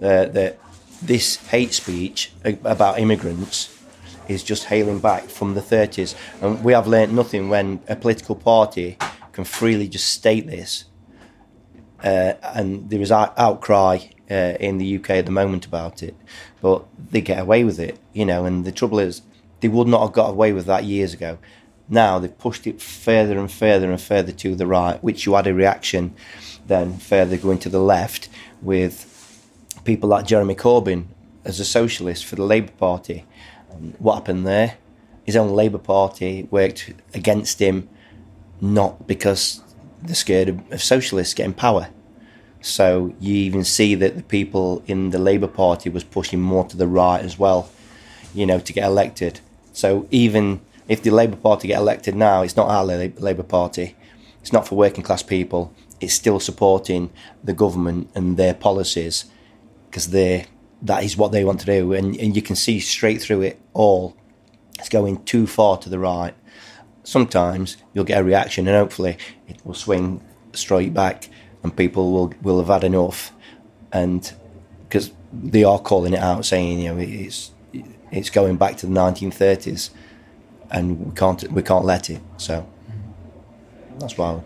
Uh, 0.00 0.24
that 0.24 0.58
this 1.02 1.36
hate 1.48 1.74
speech 1.74 2.32
about 2.64 2.98
immigrants 2.98 3.76
is 4.28 4.42
just 4.42 4.64
hailing 4.64 4.98
back 4.98 5.24
from 5.24 5.54
the 5.54 5.60
30s, 5.60 6.14
and 6.40 6.62
we 6.64 6.72
have 6.72 6.86
learnt 6.86 7.12
nothing 7.12 7.48
when 7.48 7.80
a 7.88 7.96
political 7.96 8.34
party 8.34 8.96
can 9.32 9.44
freely 9.44 9.88
just 9.88 10.08
state 10.08 10.46
this. 10.46 10.84
Uh, 12.02 12.32
and 12.54 12.88
there 12.88 13.00
is 13.00 13.12
outcry 13.12 13.98
uh, 14.30 14.56
in 14.60 14.78
the 14.78 14.96
UK 14.96 15.10
at 15.10 15.26
the 15.26 15.32
moment 15.32 15.66
about 15.66 16.02
it, 16.02 16.14
but 16.60 16.84
they 17.10 17.20
get 17.20 17.40
away 17.40 17.64
with 17.64 17.78
it, 17.78 17.98
you 18.12 18.24
know. 18.24 18.44
And 18.44 18.64
the 18.64 18.72
trouble 18.72 18.98
is, 18.98 19.22
they 19.60 19.68
would 19.68 19.88
not 19.88 20.02
have 20.02 20.12
got 20.12 20.30
away 20.30 20.52
with 20.52 20.66
that 20.66 20.84
years 20.84 21.12
ago. 21.12 21.38
Now 21.88 22.18
they've 22.18 22.38
pushed 22.38 22.66
it 22.66 22.80
further 22.80 23.38
and 23.38 23.50
further 23.50 23.90
and 23.90 24.00
further 24.00 24.32
to 24.32 24.54
the 24.54 24.66
right, 24.66 25.02
which 25.02 25.26
you 25.26 25.34
had 25.34 25.46
a 25.46 25.54
reaction 25.54 26.14
then 26.70 26.96
further 26.96 27.36
going 27.36 27.58
to 27.58 27.68
the 27.68 27.80
left 27.80 28.28
with 28.62 29.06
people 29.84 30.08
like 30.08 30.26
Jeremy 30.26 30.54
Corbyn 30.54 31.06
as 31.44 31.60
a 31.60 31.64
socialist 31.64 32.24
for 32.24 32.36
the 32.36 32.44
Labour 32.44 32.72
Party. 32.72 33.26
What 33.98 34.14
happened 34.14 34.46
there? 34.46 34.76
His 35.24 35.36
own 35.36 35.50
Labour 35.50 35.78
Party 35.78 36.48
worked 36.50 36.92
against 37.12 37.60
him, 37.60 37.88
not 38.60 39.06
because 39.06 39.62
they're 40.02 40.14
scared 40.14 40.62
of 40.70 40.82
socialists 40.82 41.34
getting 41.34 41.54
power. 41.54 41.88
So 42.60 43.14
you 43.20 43.34
even 43.34 43.64
see 43.64 43.94
that 43.94 44.16
the 44.16 44.22
people 44.22 44.82
in 44.86 45.10
the 45.10 45.18
Labour 45.18 45.46
Party 45.46 45.88
was 45.88 46.04
pushing 46.04 46.40
more 46.40 46.64
to 46.66 46.76
the 46.76 46.86
right 46.86 47.22
as 47.24 47.38
well, 47.38 47.70
you 48.34 48.46
know, 48.46 48.60
to 48.60 48.72
get 48.72 48.84
elected. 48.84 49.40
So 49.72 50.06
even 50.10 50.60
if 50.88 51.02
the 51.02 51.10
Labour 51.10 51.36
Party 51.36 51.68
get 51.68 51.78
elected 51.78 52.14
now, 52.14 52.42
it's 52.42 52.56
not 52.56 52.68
our 52.68 52.84
Labour 52.84 53.42
Party. 53.42 53.96
It's 54.40 54.52
not 54.52 54.66
for 54.66 54.74
working 54.74 55.02
class 55.04 55.22
people. 55.22 55.72
It's 56.00 56.14
still 56.14 56.40
supporting 56.40 57.10
the 57.42 57.52
government 57.52 58.10
and 58.14 58.36
their 58.36 58.54
policies 58.54 59.26
because 59.88 60.10
they 60.10 60.46
that 60.82 61.04
is 61.04 61.16
what 61.16 61.30
they 61.30 61.44
want 61.44 61.60
to 61.60 61.66
do, 61.66 61.92
and, 61.92 62.16
and 62.16 62.34
you 62.34 62.42
can 62.42 62.56
see 62.56 62.80
straight 62.80 63.20
through 63.20 63.42
it 63.42 63.60
all. 63.74 64.16
It's 64.78 64.88
going 64.88 65.22
too 65.24 65.46
far 65.46 65.76
to 65.78 65.90
the 65.90 65.98
right. 65.98 66.34
Sometimes 67.04 67.76
you'll 67.92 68.04
get 68.04 68.20
a 68.20 68.24
reaction, 68.24 68.66
and 68.66 68.76
hopefully 68.76 69.18
it 69.46 69.64
will 69.64 69.74
swing 69.74 70.22
straight 70.52 70.94
back, 70.94 71.28
and 71.62 71.76
people 71.76 72.12
will 72.12 72.32
will 72.42 72.58
have 72.58 72.68
had 72.68 72.84
enough, 72.84 73.32
and 73.92 74.32
because 74.88 75.12
they 75.32 75.64
are 75.64 75.78
calling 75.78 76.14
it 76.14 76.20
out, 76.20 76.44
saying 76.44 76.80
you 76.80 76.94
know 76.94 77.00
it's 77.00 77.52
it's 78.10 78.30
going 78.30 78.56
back 78.56 78.76
to 78.78 78.86
the 78.86 78.92
1930s, 78.92 79.90
and 80.70 81.06
we 81.06 81.14
can't 81.14 81.50
we 81.52 81.62
can't 81.62 81.84
let 81.84 82.10
it. 82.10 82.20
So 82.36 82.66
that's 83.98 84.16
why. 84.16 84.40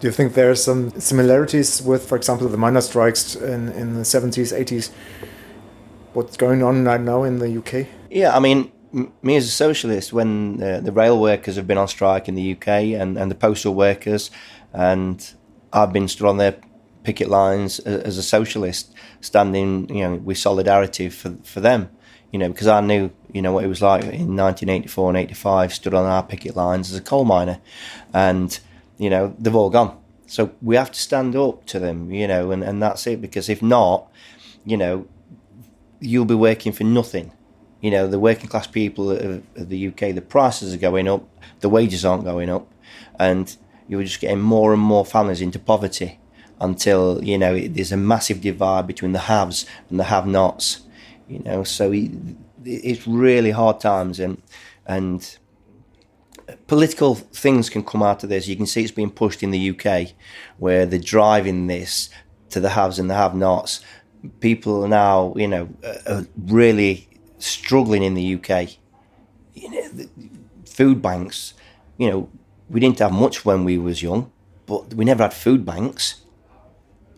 Do 0.00 0.08
you 0.08 0.12
think 0.12 0.34
there 0.34 0.50
are 0.50 0.56
some 0.56 0.90
similarities 0.98 1.80
with, 1.80 2.08
for 2.08 2.16
example, 2.16 2.48
the 2.48 2.56
miners' 2.56 2.88
strikes 2.88 3.36
in, 3.36 3.68
in 3.68 3.94
the 3.94 4.00
70s, 4.00 4.52
80s? 4.52 4.90
What's 6.12 6.36
going 6.36 6.64
on 6.64 6.84
right 6.84 7.00
now 7.00 7.22
in 7.22 7.38
the 7.38 7.56
UK? 7.58 7.86
Yeah, 8.10 8.36
I 8.36 8.40
mean, 8.40 8.72
me 9.22 9.36
as 9.36 9.44
a 9.44 9.50
socialist, 9.50 10.12
when 10.12 10.60
uh, 10.60 10.80
the 10.80 10.90
rail 10.90 11.20
workers 11.20 11.54
have 11.54 11.68
been 11.68 11.78
on 11.78 11.86
strike 11.86 12.28
in 12.28 12.34
the 12.34 12.52
UK 12.52 12.66
and, 13.00 13.16
and 13.16 13.30
the 13.30 13.36
postal 13.36 13.76
workers, 13.76 14.32
and 14.72 15.34
I've 15.72 15.92
been 15.92 16.08
stood 16.08 16.28
on 16.28 16.36
their 16.38 16.56
picket 17.02 17.28
lines 17.28 17.78
as 17.80 18.18
a 18.18 18.22
socialist, 18.22 18.92
standing, 19.20 19.88
you 19.94 20.02
know, 20.02 20.16
with 20.16 20.38
solidarity 20.38 21.08
for 21.08 21.36
for 21.44 21.60
them, 21.60 21.90
you 22.30 22.38
know, 22.38 22.48
because 22.48 22.66
I 22.66 22.80
knew, 22.80 23.10
you 23.32 23.42
know, 23.42 23.52
what 23.52 23.64
it 23.64 23.68
was 23.68 23.82
like 23.82 24.02
in 24.02 24.36
1984 24.36 25.10
and 25.10 25.18
85, 25.18 25.74
stood 25.74 25.94
on 25.94 26.06
our 26.06 26.22
picket 26.22 26.56
lines 26.56 26.90
as 26.90 26.96
a 26.96 27.02
coal 27.02 27.24
miner, 27.24 27.60
and 28.12 28.58
you 28.98 29.10
know, 29.10 29.34
they've 29.38 29.54
all 29.54 29.70
gone. 29.70 29.98
So 30.26 30.52
we 30.62 30.76
have 30.76 30.90
to 30.92 31.00
stand 31.00 31.36
up 31.36 31.66
to 31.66 31.78
them, 31.78 32.10
you 32.10 32.26
know, 32.26 32.52
and, 32.52 32.62
and 32.62 32.82
that's 32.82 33.06
it. 33.06 33.20
Because 33.20 33.48
if 33.48 33.60
not, 33.60 34.10
you 34.64 34.76
know, 34.76 35.06
you'll 36.00 36.24
be 36.24 36.34
working 36.34 36.72
for 36.72 36.84
nothing. 36.84 37.32
You 37.80 37.90
know, 37.90 38.06
the 38.06 38.18
working 38.18 38.48
class 38.48 38.66
people 38.66 39.10
of, 39.10 39.42
the 39.56 39.88
UK, 39.88 40.14
the 40.14 40.22
prices 40.22 40.72
are 40.72 40.78
going 40.78 41.08
up, 41.08 41.28
the 41.60 41.68
wages 41.68 42.04
aren't 42.04 42.24
going 42.24 42.48
up, 42.48 42.72
and 43.18 43.56
you're 43.88 44.02
just 44.02 44.20
getting 44.20 44.40
more 44.40 44.72
and 44.72 44.82
more 44.82 45.04
families 45.04 45.40
into 45.40 45.58
poverty 45.58 46.18
until 46.60 47.22
you 47.24 47.36
know 47.36 47.58
there's 47.58 47.92
a 47.92 47.96
massive 47.96 48.40
divide 48.40 48.86
between 48.86 49.12
the 49.12 49.18
haves 49.20 49.66
and 49.90 49.98
the 49.98 50.04
have-nots. 50.04 50.82
You 51.28 51.40
know, 51.40 51.64
so 51.64 51.92
it's 52.64 53.06
really 53.06 53.50
hard 53.50 53.80
times, 53.80 54.20
and 54.20 54.40
and 54.86 55.38
political 56.66 57.14
things 57.14 57.70
can 57.70 57.84
come 57.84 58.02
out 58.02 58.22
of 58.22 58.28
this. 58.28 58.48
You 58.48 58.56
can 58.56 58.66
see 58.66 58.82
it's 58.82 58.90
being 58.90 59.10
pushed 59.10 59.42
in 59.42 59.50
the 59.50 59.70
UK, 59.70 60.12
where 60.58 60.86
they're 60.86 60.98
driving 60.98 61.66
this 61.66 62.10
to 62.50 62.60
the 62.60 62.70
haves 62.70 62.98
and 62.98 63.08
the 63.08 63.14
have-nots. 63.14 63.80
People 64.40 64.84
are 64.84 64.88
now, 64.88 65.34
you 65.36 65.48
know, 65.48 65.68
are 66.06 66.26
really 66.36 67.08
struggling 67.38 68.02
in 68.02 68.14
the 68.14 68.34
UK. 68.34 68.76
You 69.54 69.70
know, 69.70 70.06
food 70.66 71.02
banks. 71.02 71.54
You 71.98 72.10
know, 72.10 72.28
we 72.72 72.80
didn't 72.80 72.98
have 73.00 73.12
much 73.12 73.44
when 73.44 73.64
we 73.64 73.76
was 73.76 74.02
young, 74.02 74.32
but 74.64 74.94
we 74.94 75.04
never 75.04 75.24
had 75.24 75.34
food 75.34 75.64
banks. 75.64 76.22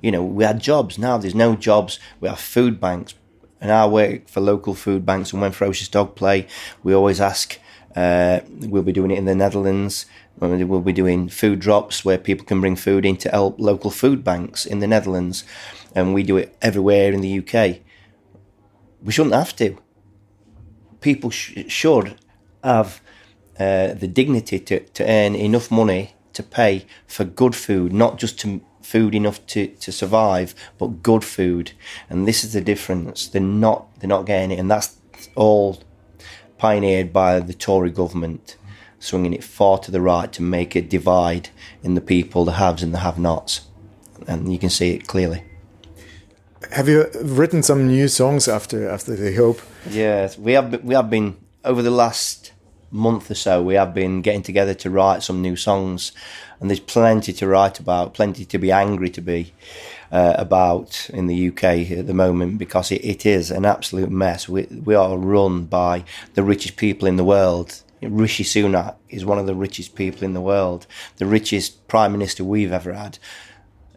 You 0.02 0.10
know, 0.10 0.22
we 0.22 0.42
had 0.42 0.60
jobs. 0.60 0.98
Now 0.98 1.16
there's 1.16 1.34
no 1.34 1.54
jobs. 1.54 2.00
We 2.20 2.28
have 2.28 2.40
food 2.40 2.80
banks. 2.80 3.14
And 3.60 3.70
I 3.70 3.86
work 3.86 4.28
for 4.28 4.40
local 4.40 4.74
food 4.74 5.06
banks. 5.06 5.32
And 5.32 5.40
when 5.40 5.52
Ferocious 5.52 5.88
Dog 5.88 6.16
play, 6.16 6.48
we 6.82 6.92
always 6.92 7.20
ask 7.20 7.58
uh, 7.94 8.40
we'll 8.62 8.82
be 8.82 8.92
doing 8.92 9.12
it 9.12 9.18
in 9.18 9.26
the 9.26 9.34
Netherlands. 9.34 10.06
We'll 10.40 10.80
be 10.80 10.92
doing 10.92 11.28
food 11.28 11.60
drops 11.60 12.04
where 12.04 12.18
people 12.18 12.44
can 12.44 12.60
bring 12.60 12.74
food 12.74 13.06
in 13.06 13.16
to 13.18 13.30
help 13.30 13.60
local 13.60 13.92
food 13.92 14.24
banks 14.24 14.66
in 14.66 14.80
the 14.80 14.88
Netherlands. 14.88 15.44
And 15.94 16.12
we 16.12 16.24
do 16.24 16.36
it 16.36 16.56
everywhere 16.60 17.12
in 17.12 17.20
the 17.20 17.38
UK. 17.38 17.78
We 19.00 19.12
shouldn't 19.12 19.36
have 19.36 19.54
to. 19.56 19.78
People 21.00 21.30
sh- 21.30 21.64
should 21.68 22.16
have 22.64 23.00
uh, 23.58 23.94
the 23.94 24.08
dignity 24.08 24.58
to, 24.58 24.80
to 24.80 25.04
earn 25.04 25.34
enough 25.34 25.70
money 25.70 26.14
to 26.32 26.42
pay 26.42 26.86
for 27.06 27.24
good 27.24 27.54
food, 27.54 27.92
not 27.92 28.18
just 28.18 28.38
to 28.40 28.60
food 28.82 29.14
enough 29.14 29.44
to, 29.46 29.68
to 29.68 29.90
survive, 29.92 30.54
but 30.78 31.02
good 31.02 31.24
food. 31.24 31.72
And 32.10 32.28
this 32.28 32.44
is 32.44 32.52
the 32.52 32.60
difference. 32.60 33.28
They're 33.28 33.40
not 33.40 33.86
they're 34.00 34.08
not 34.08 34.26
getting 34.26 34.50
it, 34.50 34.58
and 34.58 34.70
that's 34.70 34.98
all 35.34 35.82
pioneered 36.58 37.12
by 37.12 37.40
the 37.40 37.54
Tory 37.54 37.90
government, 37.90 38.56
swinging 38.98 39.32
it 39.32 39.44
far 39.44 39.78
to 39.78 39.90
the 39.90 40.00
right 40.00 40.32
to 40.32 40.42
make 40.42 40.74
a 40.74 40.82
divide 40.82 41.48
in 41.82 41.94
the 41.94 42.00
people, 42.00 42.44
the 42.44 42.52
haves 42.52 42.82
and 42.82 42.92
the 42.92 42.98
have-nots, 42.98 43.62
and 44.26 44.52
you 44.52 44.58
can 44.58 44.70
see 44.70 44.90
it 44.90 45.06
clearly. 45.06 45.42
Have 46.72 46.88
you 46.88 47.06
written 47.22 47.62
some 47.62 47.86
new 47.86 48.08
songs 48.08 48.48
after 48.48 48.88
after 48.88 49.14
the 49.16 49.34
Hope? 49.34 49.60
Yes, 49.88 50.38
we 50.38 50.52
have. 50.52 50.82
We 50.84 50.94
have 50.94 51.10
been 51.10 51.36
over 51.64 51.82
the 51.82 51.90
last 51.90 52.43
month 52.94 53.30
or 53.30 53.34
so. 53.34 53.62
We 53.62 53.74
have 53.74 53.92
been 53.92 54.22
getting 54.22 54.42
together 54.42 54.72
to 54.74 54.90
write 54.90 55.22
some 55.22 55.42
new 55.42 55.56
songs, 55.56 56.12
and 56.60 56.70
there's 56.70 56.80
plenty 56.80 57.32
to 57.34 57.46
write 57.46 57.80
about, 57.80 58.14
plenty 58.14 58.44
to 58.46 58.58
be 58.58 58.72
angry 58.72 59.10
to 59.10 59.20
be 59.20 59.52
uh, 60.12 60.34
about 60.38 61.10
in 61.12 61.26
the 61.26 61.48
UK 61.48 61.90
at 61.90 62.06
the 62.06 62.14
moment 62.14 62.56
because 62.56 62.92
it, 62.92 63.04
it 63.04 63.26
is 63.26 63.50
an 63.50 63.64
absolute 63.64 64.10
mess. 64.10 64.48
We, 64.48 64.62
we 64.66 64.94
are 64.94 65.18
run 65.18 65.64
by 65.64 66.04
the 66.34 66.44
richest 66.44 66.76
people 66.76 67.08
in 67.08 67.16
the 67.16 67.24
world. 67.24 67.82
Rishi 68.00 68.44
Sunak 68.44 68.96
is 69.08 69.24
one 69.24 69.38
of 69.38 69.46
the 69.46 69.54
richest 69.54 69.94
people 69.94 70.24
in 70.24 70.34
the 70.34 70.40
world, 70.40 70.86
the 71.16 71.26
richest 71.26 71.88
prime 71.88 72.12
minister 72.12 72.44
we've 72.44 72.72
ever 72.72 72.92
had. 72.92 73.18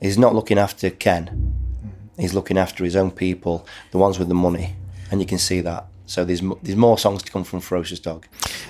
He's 0.02 0.18
not 0.18 0.34
looking 0.34 0.58
after 0.58 0.90
Ken. 0.90 1.54
He's 2.18 2.34
looking 2.34 2.58
after 2.58 2.84
his 2.84 2.96
own 2.96 3.12
people, 3.12 3.68
the 3.92 3.98
ones 3.98 4.18
with 4.18 4.28
the 4.28 4.34
money, 4.34 4.76
and 5.12 5.20
you 5.20 5.28
can 5.28 5.38
see 5.38 5.62
that. 5.62 5.86
So 6.08 6.26
there's, 6.26 6.42
there's 6.64 6.78
more 6.78 6.98
songs 6.98 7.24
to 7.24 7.32
come 7.32 7.46
from 7.46 7.62
Ferocious 7.62 8.02
Dog. 8.02 8.22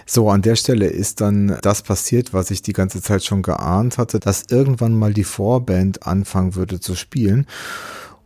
So, 0.06 0.30
an 0.30 0.41
der 0.41 0.56
Stelle 0.56 0.88
ist 0.88 1.21
dann 1.21 1.58
das 1.62 1.84
passiert, 1.84 2.34
was 2.34 2.52
ich 2.52 2.62
die 2.62 2.73
ganze 2.73 3.02
Zeit 3.02 3.23
schon 3.23 3.43
geahnt 3.43 3.97
hatte, 3.97 4.19
dass 4.19 4.43
irgendwann 4.50 4.93
mal 4.93 5.13
die 5.13 5.23
Vorband 5.23 6.06
anfangen 6.06 6.56
würde 6.56 6.80
zu 6.80 6.95
spielen. 6.95 7.47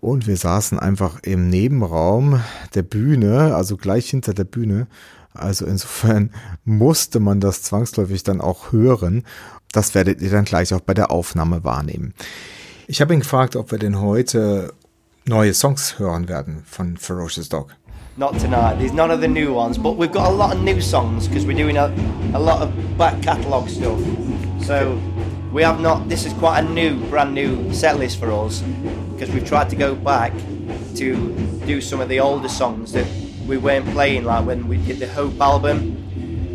und 0.02 0.26
wir 0.26 0.36
saßen 0.36 0.80
einfach 0.80 1.20
im 1.22 1.50
Nebenraum 1.50 2.42
der 2.74 2.82
Bühne, 2.82 3.56
also 3.56 3.78
gleich 3.78 4.10
hinter 4.10 4.34
der 4.34 4.44
Bühne. 4.44 4.88
Also 5.34 5.66
insofern 5.66 6.32
musste 6.66 7.20
man 7.20 7.40
das 7.40 7.62
zwangsläufig 7.62 8.24
dann 8.24 8.42
auch 8.42 8.72
hören. 8.72 9.24
Das 9.72 9.96
werdet 9.96 10.22
ihr 10.22 10.32
dann 10.32 10.44
gleich 10.44 10.74
auch 10.74 10.82
bei 10.82 10.94
der 10.94 11.12
Aufnahme 11.12 11.64
wahrnehmen. 11.64 12.14
Ich 12.88 13.00
habe 13.00 13.14
ihn 13.14 13.22
gefragt, 13.22 13.56
ob 13.56 13.72
wir 13.72 13.78
denn 13.78 14.02
heute 14.02 14.74
neue 15.26 15.54
Songs 15.54 16.00
hören 16.00 16.28
werden 16.28 16.64
von 16.66 16.98
Ferocious 16.98 17.48
Dog. 17.48 17.74
Not 18.18 18.38
tonight. 18.38 18.76
There's 18.76 18.92
none 18.92 19.10
of 19.10 19.22
the 19.22 19.28
new 19.30 19.54
ones, 19.54 19.78
but 19.78 19.94
we've 19.94 20.12
got 20.12 20.30
a 20.30 20.34
lot 20.34 20.54
of 20.54 20.62
new 20.62 20.82
songs 20.82 21.30
because 21.30 21.46
we're 21.46 21.56
doing 21.56 21.78
a, 21.78 21.86
a 22.34 22.40
lot 22.40 22.62
of 22.62 22.98
back 22.98 23.24
catalogue 23.24 23.70
stuff. 23.70 24.02
So 24.66 25.02
we 25.54 25.64
have 25.64 25.80
not. 25.80 26.10
This 26.10 26.26
is 26.26 26.34
quite 26.34 26.60
a 26.60 26.70
new, 26.70 27.00
brand 27.08 27.34
new 27.34 27.74
set 27.74 27.98
list 27.98 28.20
for 28.20 28.30
us 28.30 28.62
because 29.14 29.30
we've 29.30 29.48
tried 29.48 29.70
to 29.70 29.78
go 29.78 29.96
back 29.96 30.34
to 30.96 31.34
do 31.66 31.80
some 31.80 32.02
of 32.02 32.10
the 32.10 32.20
older 32.20 32.50
songs 32.50 32.92
that 32.92 33.08
we 33.48 33.58
weren't 33.58 33.90
playing, 33.92 34.26
like 34.26 34.46
when 34.46 34.68
we 34.68 34.76
did 34.76 35.00
the 35.00 35.08
Hope 35.08 35.40
album. 35.40 35.98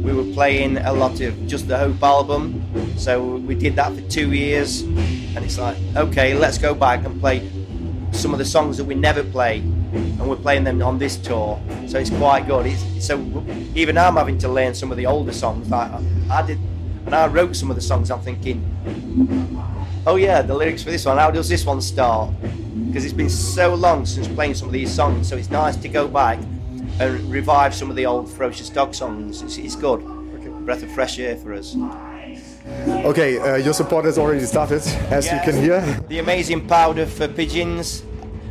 We 0.03 0.13
were 0.13 0.31
playing 0.35 0.77
a 0.77 0.93
lot 0.93 1.23
of 1.23 1.47
just 1.47 1.69
the 1.69 1.79
Hope 1.79 2.03
album, 2.03 2.63
so 2.99 3.37
we 3.37 3.55
did 3.55 3.77
that 3.77 3.95
for 3.95 4.03
two 4.03 4.35
years, 4.35 4.83
and 4.83 5.39
it's 5.39 5.59
like, 5.59 5.79
okay, 5.97 6.35
let's 6.35 6.59
go 6.59 6.75
back 6.75 7.05
and 7.07 7.19
play 7.19 7.51
some 8.13 8.33
of 8.33 8.39
the 8.39 8.45
songs 8.45 8.77
that 8.77 8.85
we 8.85 8.95
never 8.95 9.25
play, 9.25 9.65
and 9.97 10.29
we're 10.29 10.37
playing 10.37 10.65
them 10.65 10.83
on 10.83 10.99
this 10.99 11.17
tour. 11.17 11.61
So 11.87 11.99
it's 11.99 12.11
quite 12.11 12.47
good. 12.47 12.67
It's, 12.67 13.07
so 13.07 13.19
even 13.75 13.99
I'm 13.99 14.17
having 14.17 14.39
to 14.39 14.49
learn 14.49 14.75
some 14.75 14.91
of 14.91 14.97
the 14.97 15.07
older 15.07 15.33
songs. 15.33 15.69
Like 15.71 15.91
I 16.31 16.47
did, 16.47 16.59
and 17.07 17.15
I 17.15 17.27
wrote 17.27 17.57
some 17.57 17.71
of 17.71 17.77
the 17.77 17.83
songs. 17.83 18.11
I'm 18.11 18.21
thinking, 18.21 18.63
oh 20.07 20.17
yeah, 20.17 20.43
the 20.43 20.55
lyrics 20.55 20.83
for 20.83 20.91
this 20.91 21.05
one. 21.05 21.19
How 21.19 21.31
does 21.31 21.49
this 21.49 21.65
one 21.65 21.81
start? 21.81 22.31
Because 22.87 23.05
it's 23.05 23.15
been 23.15 23.31
so 23.31 23.75
long 23.75 24.07
since 24.07 24.29
playing 24.29 24.55
some 24.55 24.69
of 24.69 24.73
these 24.73 24.93
songs, 24.93 25.29
so 25.29 25.37
it's 25.37 25.51
nice 25.51 25.77
to 25.77 25.89
go 25.89 26.09
back 26.09 26.39
and 27.01 27.31
revive 27.31 27.75
some 27.75 27.91
of 27.91 27.97
the 27.97 28.07
old 28.07 28.31
Ferocious 28.31 28.71
Dog 28.71 28.95
songs. 28.95 29.43
It's, 29.43 29.59
it's 29.59 29.77
good. 29.77 30.01
Okay. 30.03 30.49
Breath 30.65 30.83
of 30.83 30.91
fresh 30.93 31.19
air 31.19 31.37
for 31.37 31.53
us. 31.53 31.77
Okay, 33.05 33.39
uh, 33.39 33.57
your 33.57 33.73
support 33.73 34.05
has 34.05 34.19
already 34.19 34.45
started, 34.45 34.83
as 35.11 35.27
you 35.27 35.39
can 35.45 35.63
hear. 35.63 35.81
The 36.09 36.19
amazing 36.19 36.67
powder 36.67 37.07
for 37.07 37.29
pigeons. 37.29 38.03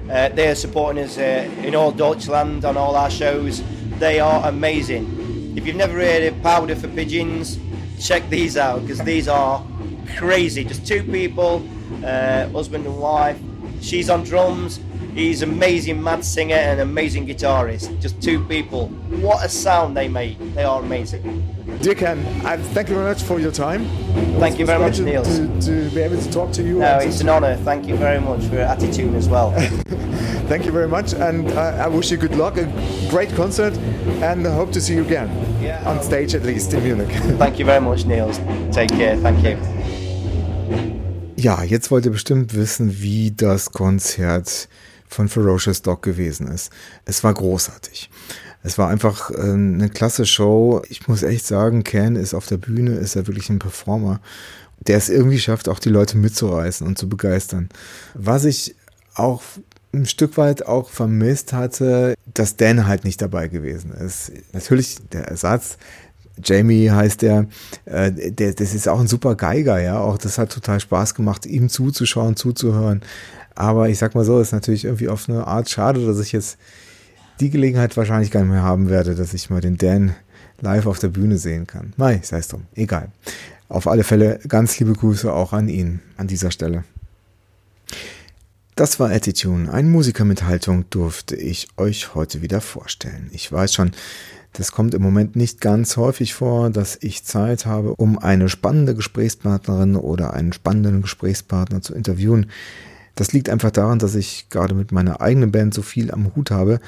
Uh, 0.09 0.29
they 0.29 0.47
are 0.47 0.55
supporting 0.55 1.03
us 1.03 1.17
uh, 1.17 1.49
in 1.63 1.73
all 1.73 1.91
Deutschland 1.91 2.63
on 2.63 2.77
all 2.77 2.95
our 2.95 3.09
shows. 3.09 3.63
They 3.97 4.19
are 4.19 4.47
amazing. 4.47 5.53
If 5.57 5.65
you've 5.65 5.75
never 5.75 5.93
heard 5.93 6.21
of 6.23 6.41
powder 6.43 6.75
for 6.75 6.87
pigeons, 6.89 7.57
check 7.99 8.29
these 8.29 8.55
out 8.55 8.81
because 8.81 8.99
these 8.99 9.27
are 9.27 9.65
crazy. 10.15 10.63
Just 10.63 10.85
two 10.85 11.03
people, 11.03 11.67
uh, 12.03 12.47
husband 12.49 12.85
and 12.85 12.99
wife. 12.99 13.39
She's 13.81 14.09
on 14.09 14.23
drums. 14.23 14.79
He's 15.15 15.41
amazing 15.41 16.03
mad 16.03 16.23
singer 16.23 16.55
and 16.55 16.81
amazing 16.81 17.25
guitarist. 17.25 17.99
Just 17.99 18.21
two 18.21 18.43
people. 18.45 18.89
What 19.21 19.43
a 19.45 19.49
sound 19.49 19.97
they 19.97 20.07
make. 20.07 20.37
They 20.53 20.63
are 20.63 20.81
amazing. 20.81 21.54
Dear 21.85 21.93
Ken, 21.93 22.25
I 22.43 22.57
thank 22.57 22.89
you 22.89 22.95
very 22.95 23.09
much 23.13 23.21
for 23.21 23.39
your 23.39 23.51
time. 23.51 23.85
Thank 24.39 24.57
you 24.57 24.65
very 24.65 24.79
much, 24.79 24.99
Neil. 24.99 25.21
To, 25.21 25.61
to, 25.61 25.89
be 25.91 26.01
able 26.01 26.19
to 26.19 26.31
talk 26.31 26.51
to 26.53 26.63
you. 26.63 26.79
No, 26.79 26.97
it's 26.97 27.21
an 27.21 27.29
honour. 27.29 27.57
Thank 27.57 27.85
you 27.85 27.95
very 27.95 28.19
much 28.19 28.43
for 28.45 28.55
your 28.55 28.63
attitude 28.63 29.13
as 29.13 29.29
well. 29.29 29.51
thank 30.49 30.65
you 30.65 30.71
very 30.71 30.87
much, 30.87 31.13
and 31.13 31.47
uh, 31.51 31.85
I 31.85 31.87
wish 31.87 32.09
you 32.09 32.17
good 32.17 32.35
luck, 32.37 32.57
a 32.57 32.65
great 33.11 33.29
concert, 33.35 33.77
and 34.23 34.47
I 34.47 34.51
hope 34.55 34.71
to 34.71 34.81
see 34.81 34.95
you 34.95 35.03
again 35.03 35.29
yeah, 35.61 35.87
on 35.87 36.01
stage 36.01 36.33
at 36.33 36.41
least 36.41 36.73
in 36.73 36.81
Munich. 36.81 37.11
thank 37.37 37.59
you 37.59 37.65
very 37.65 37.81
much, 37.81 38.03
Neil. 38.03 38.33
Take 38.71 38.89
care. 38.89 39.15
Thank 39.17 39.43
you. 39.43 39.55
Ja, 41.35 41.61
jetzt 41.61 41.91
wollt 41.91 42.05
ihr 42.07 42.11
bestimmt 42.11 42.55
wissen, 42.55 42.99
wie 42.99 43.29
das 43.29 43.71
Konzert 43.71 44.69
von 45.07 45.29
Ferocious 45.29 45.83
Dog 45.83 46.01
gewesen 46.01 46.47
ist. 46.47 46.71
Es 47.05 47.23
war 47.23 47.35
großartig. 47.35 48.09
Es 48.65 48.79
war 48.79 48.89
einfach 48.89 49.29
äh, 49.29 49.35
eine 49.35 49.89
klasse 49.89 50.25
Show. 50.25 50.81
Ich 50.89 51.07
muss 51.07 51.21
echt 51.21 51.45
sagen, 51.45 51.83
Ken 51.83 52.15
ist 52.15 52.33
auf 52.33 52.47
der 52.47 52.57
Bühne, 52.57 52.95
ist 52.95 53.15
er 53.15 53.27
wirklich 53.27 53.49
ein 53.51 53.59
Performer, 53.59 54.19
der 54.87 54.97
es 54.97 55.07
irgendwie 55.07 55.37
schafft, 55.37 55.69
auch 55.69 55.77
die 55.77 55.89
Leute 55.89 56.17
mitzureißen 56.17 56.85
und 56.85 56.97
zu 56.97 57.07
begeistern. 57.07 57.69
Was 58.15 58.43
ich 58.43 58.75
auch 59.13 59.43
ein 59.93 60.07
Stück 60.07 60.37
weit 60.37 60.65
auch 60.65 60.89
vermisst 60.89 61.53
hatte, 61.53 62.15
dass 62.33 62.57
Dan 62.57 62.87
halt 62.87 63.05
nicht 63.05 63.21
dabei 63.21 63.49
gewesen 63.49 63.91
ist. 63.91 64.31
Natürlich 64.51 64.97
der 65.11 65.27
Ersatz, 65.27 65.77
Jamie 66.43 66.89
heißt 66.89 67.21
der, 67.21 67.47
äh, 67.85 68.11
der, 68.11 68.53
das 68.53 68.73
ist 68.73 68.89
auch 68.89 68.99
ein 68.99 69.07
super 69.07 69.35
Geiger, 69.35 69.79
ja. 69.79 69.99
Auch 69.99 70.17
das 70.17 70.39
hat 70.39 70.51
total 70.51 70.79
Spaß 70.79 71.13
gemacht, 71.13 71.45
ihm 71.45 71.69
zuzuschauen, 71.69 72.35
zuzuhören. 72.35 73.01
Aber 73.53 73.89
ich 73.89 73.99
sag 73.99 74.15
mal 74.15 74.25
so, 74.25 74.39
ist 74.41 74.53
natürlich 74.53 74.85
irgendwie 74.85 75.07
auf 75.07 75.29
eine 75.29 75.45
Art 75.45 75.69
schade, 75.69 76.03
dass 76.03 76.19
ich 76.19 76.31
jetzt 76.31 76.57
die 77.39 77.49
Gelegenheit 77.49 77.95
wahrscheinlich 77.97 78.31
gar 78.31 78.41
nicht 78.41 78.51
mehr 78.51 78.63
haben 78.63 78.89
werde, 78.89 79.15
dass 79.15 79.33
ich 79.33 79.49
mal 79.49 79.61
den 79.61 79.77
Dan 79.77 80.15
live 80.61 80.85
auf 80.85 80.99
der 80.99 81.09
Bühne 81.09 81.37
sehen 81.37 81.67
kann. 81.67 81.93
Mai, 81.97 82.21
sei 82.23 82.37
es 82.37 82.47
drum, 82.47 82.63
egal. 82.75 83.09
Auf 83.67 83.87
alle 83.87 84.03
Fälle 84.03 84.39
ganz 84.47 84.79
liebe 84.79 84.93
Grüße 84.93 85.31
auch 85.31 85.53
an 85.53 85.67
ihn 85.67 85.99
an 86.17 86.27
dieser 86.27 86.51
Stelle. 86.51 86.83
Das 88.75 88.99
war 88.99 89.09
Attitude. 89.09 89.71
Ein 89.71 89.89
Musiker 89.89 90.25
mit 90.25 90.43
Haltung 90.43 90.85
durfte 90.89 91.35
ich 91.35 91.69
euch 91.77 92.13
heute 92.13 92.41
wieder 92.41 92.61
vorstellen. 92.61 93.29
Ich 93.31 93.51
weiß 93.51 93.73
schon, 93.73 93.91
das 94.53 94.71
kommt 94.71 94.93
im 94.93 95.01
Moment 95.01 95.35
nicht 95.35 95.61
ganz 95.61 95.97
häufig 95.97 96.33
vor, 96.33 96.69
dass 96.69 96.97
ich 97.01 97.23
Zeit 97.23 97.65
habe, 97.65 97.95
um 97.95 98.19
eine 98.19 98.49
spannende 98.49 98.93
Gesprächspartnerin 98.93 99.95
oder 99.95 100.33
einen 100.33 100.53
spannenden 100.53 101.01
Gesprächspartner 101.01 101.81
zu 101.81 101.93
interviewen. 101.93 102.47
Das 103.15 103.31
liegt 103.31 103.49
einfach 103.49 103.71
daran, 103.71 103.99
dass 103.99 104.15
ich 104.15 104.49
gerade 104.49 104.75
mit 104.75 104.91
meiner 104.91 105.21
eigenen 105.21 105.51
Band 105.51 105.73
so 105.73 105.81
viel 105.81 106.11
am 106.11 106.35
Hut 106.35 106.51
habe 106.51 106.79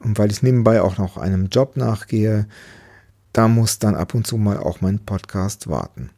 und 0.00 0.18
weil 0.18 0.30
ich 0.30 0.42
nebenbei 0.42 0.82
auch 0.82 0.98
noch 0.98 1.16
einem 1.16 1.48
Job 1.48 1.76
nachgehe, 1.76 2.46
da 3.32 3.48
muss 3.48 3.78
dann 3.78 3.94
ab 3.94 4.14
und 4.14 4.26
zu 4.26 4.36
mal 4.36 4.56
auch 4.56 4.80
mein 4.80 4.98
Podcast 4.98 5.68
warten. 5.68 6.10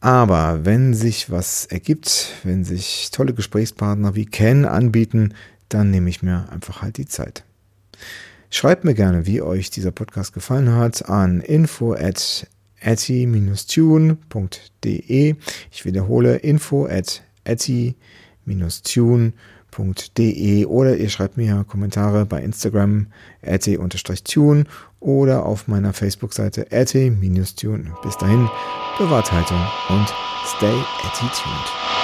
Aber 0.00 0.64
wenn 0.64 0.92
sich 0.94 1.30
was 1.30 1.64
ergibt, 1.66 2.32
wenn 2.42 2.64
sich 2.64 3.10
tolle 3.12 3.32
Gesprächspartner 3.32 4.14
wie 4.14 4.26
Ken 4.26 4.64
anbieten, 4.64 5.34
dann 5.68 5.90
nehme 5.90 6.10
ich 6.10 6.22
mir 6.22 6.48
einfach 6.50 6.82
halt 6.82 6.96
die 6.98 7.06
Zeit. 7.06 7.44
Schreibt 8.50 8.84
mir 8.84 8.94
gerne, 8.94 9.26
wie 9.26 9.40
euch 9.42 9.70
dieser 9.70 9.92
Podcast 9.92 10.32
gefallen 10.32 10.72
hat, 10.74 11.08
an 11.08 11.40
info 11.40 11.94
at 11.94 12.36
tune.de. 13.68 15.36
Ich 15.70 15.84
wiederhole 15.84 16.36
info 16.36 16.86
at 16.86 17.22
tune.de 17.46 19.32
oder 20.66 20.96
ihr 20.96 21.08
schreibt 21.08 21.36
mir 21.36 21.64
Kommentare 21.66 22.26
bei 22.26 22.42
Instagram 22.42 23.06
rt-tune 23.42 24.64
oder 25.00 25.44
auf 25.44 25.68
meiner 25.68 25.92
Facebook-Seite 25.92 26.70
rt-tune. 26.70 27.92
Bis 28.02 28.16
dahin, 28.16 28.48
bewahrt 28.98 29.30
Haltung 29.30 29.60
und 29.88 30.12
stay 30.56 30.74
attitude. 31.04 31.94